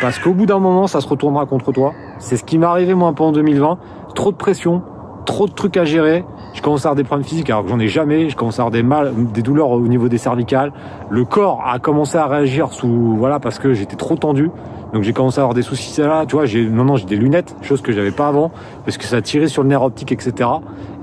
Parce 0.00 0.18
qu'au 0.18 0.32
bout 0.32 0.46
d'un 0.46 0.58
moment, 0.58 0.86
ça 0.86 1.02
se 1.02 1.08
retournera 1.08 1.44
contre 1.44 1.72
toi. 1.72 1.92
C'est 2.18 2.38
ce 2.38 2.44
qui 2.44 2.56
m'est 2.56 2.66
arrivé 2.66 2.94
moi 2.94 3.12
pendant 3.12 3.32
2020. 3.32 3.78
Trop 4.14 4.32
de 4.32 4.36
pression, 4.36 4.82
trop 5.26 5.46
de 5.46 5.52
trucs 5.52 5.76
à 5.76 5.84
gérer, 5.84 6.24
je 6.60 6.62
commence 6.62 6.84
à 6.84 6.90
avoir 6.90 6.96
des 6.96 7.04
problèmes 7.04 7.26
physiques 7.26 7.48
alors 7.48 7.64
que 7.64 7.70
j'en 7.70 7.78
ai 7.78 7.88
jamais, 7.88 8.28
je 8.28 8.36
commence 8.36 8.58
à 8.58 8.62
avoir 8.64 8.70
des 8.70 8.82
mal, 8.82 9.14
des 9.32 9.40
douleurs 9.40 9.70
au 9.70 9.88
niveau 9.88 10.10
des 10.10 10.18
cervicales. 10.18 10.74
Le 11.08 11.24
corps 11.24 11.62
a 11.64 11.78
commencé 11.78 12.18
à 12.18 12.26
réagir 12.26 12.74
sous, 12.74 13.16
voilà, 13.16 13.40
parce 13.40 13.58
que 13.58 13.72
j'étais 13.72 13.96
trop 13.96 14.14
tendu. 14.14 14.50
Donc 14.92 15.02
j'ai 15.02 15.14
commencé 15.14 15.38
à 15.38 15.44
avoir 15.44 15.54
des 15.54 15.62
soucis 15.62 15.98
là, 16.02 16.26
tu 16.26 16.36
vois, 16.36 16.44
j'ai, 16.44 16.68
non, 16.68 16.96
j'ai 16.96 17.06
des 17.06 17.16
lunettes, 17.16 17.56
chose 17.62 17.80
que 17.80 17.92
j'avais 17.92 18.10
pas 18.10 18.28
avant, 18.28 18.50
parce 18.84 18.98
que 18.98 19.04
ça 19.04 19.22
tirait 19.22 19.46
sur 19.46 19.62
le 19.62 19.70
nerf 19.70 19.82
optique, 19.82 20.12
etc. 20.12 20.50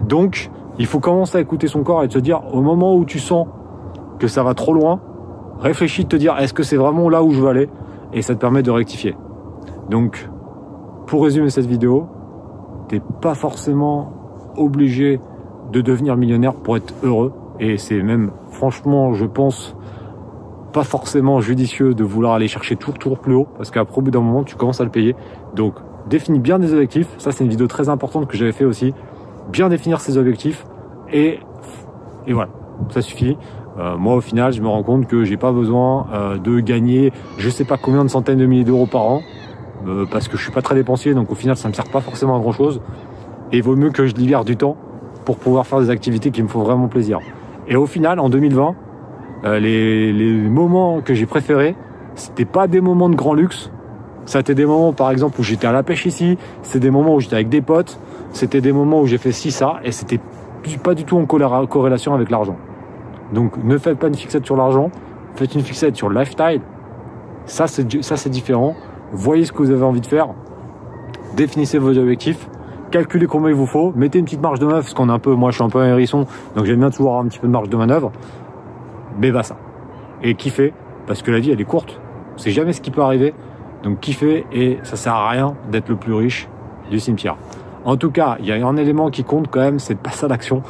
Donc, 0.08 0.52
il 0.78 0.86
faut 0.86 1.00
commencer 1.00 1.40
à 1.40 1.42
écouter 1.42 1.68
son 1.68 1.82
corps 1.82 2.04
et 2.04 2.08
de 2.08 2.14
se 2.14 2.20
dire, 2.20 2.42
au 2.54 2.62
moment 2.62 2.96
où 2.96 3.04
tu 3.04 3.18
sens 3.18 3.48
que 4.20 4.28
ça 4.28 4.44
va 4.44 4.54
trop 4.54 4.76
loin, 4.76 5.00
réfléchis 5.60 6.04
de 6.04 6.10
te 6.10 6.18
dire, 6.18 6.38
est-ce 6.38 6.54
que 6.54 6.62
c'est 6.62 6.78
vraiment 6.78 7.10
là 7.10 7.24
où 7.24 7.32
je 7.32 7.42
veux 7.42 7.48
aller? 7.48 7.68
Et 8.14 8.22
ça 8.22 8.36
te 8.36 8.40
permet 8.40 8.62
de 8.62 8.70
rectifier. 8.70 9.16
Donc, 9.90 10.30
pour 11.08 11.24
résumer 11.24 11.50
cette 11.50 11.66
vidéo, 11.66 12.06
t'es 12.90 13.02
pas 13.22 13.34
forcément 13.34 14.14
obligé 14.56 15.20
de 15.72 15.82
devenir 15.82 16.16
millionnaire 16.16 16.54
pour 16.54 16.78
être 16.78 16.94
heureux. 17.04 17.34
Et 17.60 17.78
c'est 17.78 18.02
même, 18.02 18.32
franchement, 18.52 19.14
je 19.14 19.26
pense, 19.26 19.76
pas 20.74 20.84
forcément 20.84 21.42
judicieux 21.42 21.94
de 21.94 22.04
vouloir 22.04 22.34
aller 22.34 22.48
chercher 22.48 22.76
toujours, 22.76 23.00
toujours 23.00 23.20
plus 23.20 23.34
haut, 23.34 23.48
parce 23.58 23.72
qu'après, 23.72 24.00
au 24.00 24.02
d'un 24.02 24.22
moment, 24.22 24.44
tu 24.44 24.56
commences 24.56 24.82
à 24.82 24.84
le 24.84 24.92
payer. 24.92 25.16
Donc, 25.56 25.76
définis 26.08 26.40
bien 26.40 26.60
des 26.60 26.74
objectifs. 26.74 27.08
Ça, 27.18 27.32
c'est 27.32 27.44
une 27.44 27.50
vidéo 27.50 27.68
très 27.68 27.90
importante 27.90 28.28
que 28.28 28.38
j'avais 28.38 28.52
fait 28.52 28.66
aussi. 28.66 28.94
Bien 29.52 29.70
définir 29.70 30.00
ses 30.02 30.18
objectifs. 30.18 30.66
Et, 31.12 31.40
et 32.28 32.34
voilà, 32.34 32.52
ça 32.90 33.02
suffit. 33.02 33.38
Euh, 33.80 33.98
moi, 33.98 34.16
au 34.16 34.22
final, 34.22 34.54
je 34.54 34.62
me 34.62 34.68
rends 34.68 34.84
compte 34.84 35.08
que 35.08 35.24
j'ai 35.24 35.38
pas 35.38 35.52
besoin 35.52 36.08
euh, 36.14 36.38
de 36.38 36.60
gagner, 36.60 37.12
je 37.38 37.50
sais 37.50 37.66
pas 37.66 37.78
combien 37.78 38.04
de 38.04 38.10
centaines 38.10 38.40
de 38.40 38.46
milliers 38.46 38.64
d'euros 38.64 38.88
par 38.88 39.04
an, 39.04 39.22
euh, 39.88 40.06
parce 40.10 40.28
que 40.28 40.36
je 40.36 40.44
suis 40.44 40.52
pas 40.52 40.64
très 40.64 40.76
dépensier, 40.76 41.14
donc 41.14 41.32
au 41.32 41.36
final, 41.36 41.56
ça 41.56 41.68
me 41.68 41.74
sert 41.74 41.90
pas 41.90 42.02
forcément 42.02 42.36
à 42.36 42.40
grand 42.40 42.52
chose. 42.52 42.82
Et 43.52 43.62
vaut 43.62 43.76
mieux 43.76 43.92
que 43.92 44.06
je 44.06 44.16
libère 44.16 44.44
du 44.44 44.58
temps 44.58 44.78
pour 45.28 45.36
pouvoir 45.36 45.68
faire 45.68 45.82
des 45.82 45.90
activités 45.90 46.32
qui 46.32 46.42
me 46.42 46.48
font 46.48 46.62
vraiment 46.62 46.88
plaisir. 46.88 47.20
Et 47.68 47.76
au 47.76 47.86
final, 47.86 48.18
en 48.22 48.30
2020, 48.30 48.76
les, 49.60 50.14
les 50.14 50.32
moments 50.32 51.02
que 51.02 51.14
j'ai 51.14 51.26
préférés, 51.26 51.76
c'était 52.16 52.46
pas 52.46 52.68
des 52.68 52.80
moments 52.80 53.10
de 53.10 53.16
grand 53.16 53.34
luxe, 53.34 53.70
ça 54.24 54.42
des 54.42 54.66
moments, 54.66 54.94
par 54.94 55.12
exemple, 55.12 55.40
où 55.42 55.44
j'étais 55.44 55.68
à 55.68 55.74
la 55.74 55.84
pêche 55.84 56.06
ici. 56.06 56.38
C'était 56.62 56.80
des 56.80 56.92
moments 56.92 57.16
où 57.16 57.20
j'étais 57.20 57.36
avec 57.36 57.50
des 57.50 57.62
potes. 57.62 58.00
C'était 58.32 58.62
des 58.62 58.72
moments 58.72 59.02
où 59.02 59.06
j'ai 59.06 59.18
fait 59.18 59.34
ci, 59.34 59.52
ça. 59.52 59.80
Et 59.84 59.92
c'était 59.92 60.22
pas 60.82 60.96
du 60.96 61.04
tout 61.04 61.18
en 61.18 61.26
corrélation 61.26 62.14
avec 62.14 62.30
l'argent. 62.30 62.56
Donc, 63.34 63.62
ne 63.62 63.78
faites 63.78 64.00
pas 64.00 64.08
une 64.08 64.16
fixette 64.16 64.46
sur 64.46 64.56
l'argent. 64.56 64.92
Faites 65.36 65.56
une 65.56 65.62
fixette 65.62 65.98
sur 65.98 66.08
le 66.08 66.18
lifestyle. 66.18 66.62
Ça, 67.46 67.68
c'est 67.68 68.30
différent. 68.30 68.76
Voyez 69.12 69.44
ce 69.44 69.52
que 69.52 69.58
vous 69.58 69.72
avez 69.72 69.84
envie 69.84 70.02
de 70.02 70.08
faire. 70.08 70.28
Définissez 71.36 71.78
vos 71.78 71.98
objectifs. 71.98 72.50
Calculez 72.92 73.28
combien 73.28 73.50
il 73.50 73.56
vous 73.56 73.66
faut. 73.66 73.94
Mettez 73.96 74.20
une 74.20 74.26
petite 74.26 74.42
marge 74.42 74.60
de 74.60 74.66
manœuvre, 74.66 74.84
parce 74.84 74.94
qu'on 74.94 75.10
est 75.10 75.14
un 75.14 75.20
peu, 75.20 75.34
moi, 75.34 75.52
je 75.52 75.56
suis 75.56 75.64
un 75.64 75.70
peu 75.70 75.80
un 75.80 75.88
hérisson. 75.88 76.26
Donc, 76.56 76.66
j'aime 76.66 76.80
bien 76.80 76.90
toujours 76.90 77.08
avoir 77.08 77.24
un 77.24 77.28
petit 77.28 77.40
peu 77.40 77.48
de 77.48 77.52
marge 77.52 77.70
de 77.70 77.78
manœuvre. 77.78 78.12
Mais 79.20 79.32
bah, 79.32 79.44
ça. 79.44 79.58
Et 80.24 80.36
kiffez. 80.36 80.74
Parce 81.06 81.22
que 81.22 81.32
la 81.32 81.40
vie, 81.40 81.52
elle 81.52 81.62
est 81.62 81.66
courte. 81.66 82.00
On 82.36 82.38
sait 82.38 82.52
jamais 82.52 82.74
ce 82.74 82.82
qui 82.82 82.92
peut 82.92 83.02
arriver. 83.02 83.34
Donc 83.84 84.00
kiffer 84.00 84.46
et 84.52 84.80
ça 84.84 84.96
sert 84.96 85.14
à 85.14 85.30
rien 85.30 85.56
d'être 85.72 85.90
le 85.90 85.96
plus 85.96 86.14
riche 86.14 86.50
du 86.90 87.00
cimetière. 87.00 87.38
En 87.86 87.96
tout 87.96 88.12
cas, 88.12 88.38
il 88.40 88.46
y 88.46 88.52
a 88.52 88.66
un 88.66 88.78
élément 88.78 89.10
qui 89.10 89.24
compte 89.24 89.48
quand 89.50 89.60
même, 89.60 89.80
c'est 89.80 89.94
de 89.94 90.00
passer 90.00 90.26
à 90.26 90.28
l'action. 90.28 90.62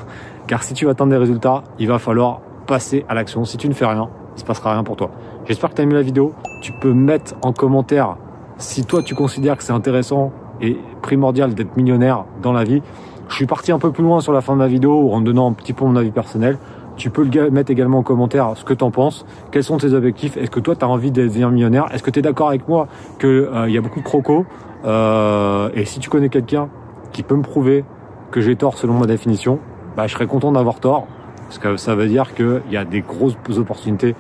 Car 0.46 0.64
si 0.64 0.74
tu 0.74 0.86
veux 0.86 0.92
atteindre 0.92 1.12
des 1.12 1.18
résultats, 1.18 1.64
il 1.80 1.88
va 1.88 2.00
falloir 2.00 2.42
passer 2.68 3.06
à 3.10 3.16
l'action. 3.16 3.44
Si 3.44 3.58
tu 3.58 3.68
ne 3.70 3.74
fais 3.74 3.86
rien, 3.86 4.10
il 4.36 4.40
se 4.40 4.46
passera 4.46 4.74
rien 4.74 4.84
pour 4.84 4.98
toi. 4.98 5.10
J'espère 5.46 5.72
que 5.72 5.76
tu 5.76 5.82
as 5.82 5.84
aimé 5.84 5.94
la 5.94 6.02
vidéo. 6.02 6.34
Tu 6.62 6.74
peux 6.74 6.94
mettre 6.94 7.34
en 7.42 7.54
commentaire 7.54 8.18
si 8.58 8.86
toi 8.86 9.02
tu 9.02 9.16
considères 9.16 9.58
que 9.58 9.64
c'est 9.64 9.74
intéressant 9.74 10.32
et 10.62 10.78
primordial 11.02 11.54
d'être 11.54 11.76
millionnaire 11.78 12.26
dans 12.42 12.54
la 12.54 12.64
vie. 12.64 12.82
Je 13.30 13.36
suis 13.36 13.46
parti 13.46 13.72
un 13.72 13.80
peu 13.80 13.92
plus 13.92 14.04
loin 14.04 14.22
sur 14.22 14.34
la 14.34 14.42
fin 14.42 14.54
de 14.54 14.60
ma 14.60 14.68
vidéo 14.68 15.12
en 15.12 15.22
donnant 15.22 15.50
un 15.50 15.54
petit 15.54 15.74
peu 15.74 15.86
mon 15.86 15.96
avis 15.96 16.12
personnel. 16.12 16.58
Tu 16.96 17.10
peux 17.10 17.24
le 17.24 17.52
mettre 17.52 17.72
également 17.72 18.00
en 18.00 18.04
commentaire 18.04 18.54
ce 18.56 18.64
que 18.64 18.74
tu 18.74 18.84
en 18.84 18.90
penses, 18.90 19.26
quels 19.52 19.64
sont 19.64 19.78
tes 19.78 19.94
objectifs, 19.94 20.36
est-ce 20.36 20.50
que 20.50 20.60
toi 20.60 20.76
tu 20.76 20.84
as 20.84 20.88
envie 20.88 21.12
de 21.12 21.22
devenir 21.22 21.52
millionnaire, 21.52 21.86
est-ce 21.92 22.02
que 22.02 22.10
tu 22.10 22.20
es 22.20 22.22
d'accord 22.24 22.50
avec 22.50 22.68
moi 22.68 22.88
qu'il 23.20 23.30
euh, 23.30 23.70
y 23.70 23.78
a 23.78 23.82
beaucoup 23.82 24.00
de 24.00 24.06
crocos, 24.06 24.46
euh, 24.84 25.70
et 25.76 25.86
si 25.86 26.00
tu 26.00 26.10
connais 26.10 26.30
quelqu'un 26.30 26.70
qui 27.12 27.22
peut 27.22 27.36
me 27.36 27.44
prouver 27.44 27.86
que 28.32 28.42
j'ai 28.42 28.56
tort 28.56 28.80
selon 28.80 28.96
ma 28.96 29.06
définition, 29.06 29.60
bah, 29.96 30.08
je 30.08 30.14
serais 30.14 30.26
content 30.26 30.52
d'avoir 30.52 30.80
tort, 30.80 31.06
parce 31.44 31.60
que 31.60 31.78
ça 31.78 31.94
veut 31.94 32.08
dire 32.08 32.34
qu'il 32.34 32.64
y 32.72 32.78
a 32.78 32.84
des 32.84 33.02
grosses 33.02 33.38
opportunités 33.58 34.16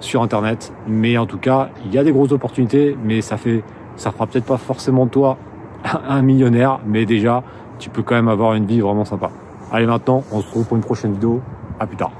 sur 0.00 0.22
Internet, 0.22 0.72
mais 0.86 1.16
en 1.16 1.24
tout 1.24 1.38
cas, 1.38 1.70
il 1.86 1.94
y 1.94 1.98
a 1.98 2.04
des 2.04 2.12
grosses 2.12 2.32
opportunités, 2.32 2.96
mais 3.02 3.22
ça 3.22 3.38
fait, 3.38 3.62
ça 3.96 4.10
fera 4.10 4.26
peut-être 4.26 4.44
pas 4.44 4.58
forcément 4.58 5.06
toi 5.06 5.38
un 6.08 6.22
millionnaire, 6.22 6.80
mais 6.86 7.06
déjà, 7.06 7.42
tu 7.78 7.90
peux 7.90 8.02
quand 8.02 8.14
même 8.14 8.28
avoir 8.28 8.54
une 8.54 8.66
vie 8.66 8.80
vraiment 8.80 9.04
sympa. 9.04 9.30
Allez 9.70 9.86
maintenant, 9.86 10.24
on 10.32 10.40
se 10.40 10.46
retrouve 10.46 10.66
pour 10.66 10.76
une 10.76 10.82
prochaine 10.82 11.12
vidéo. 11.12 11.40
À 11.80 11.86
plus 11.86 11.96
tard. 11.96 12.10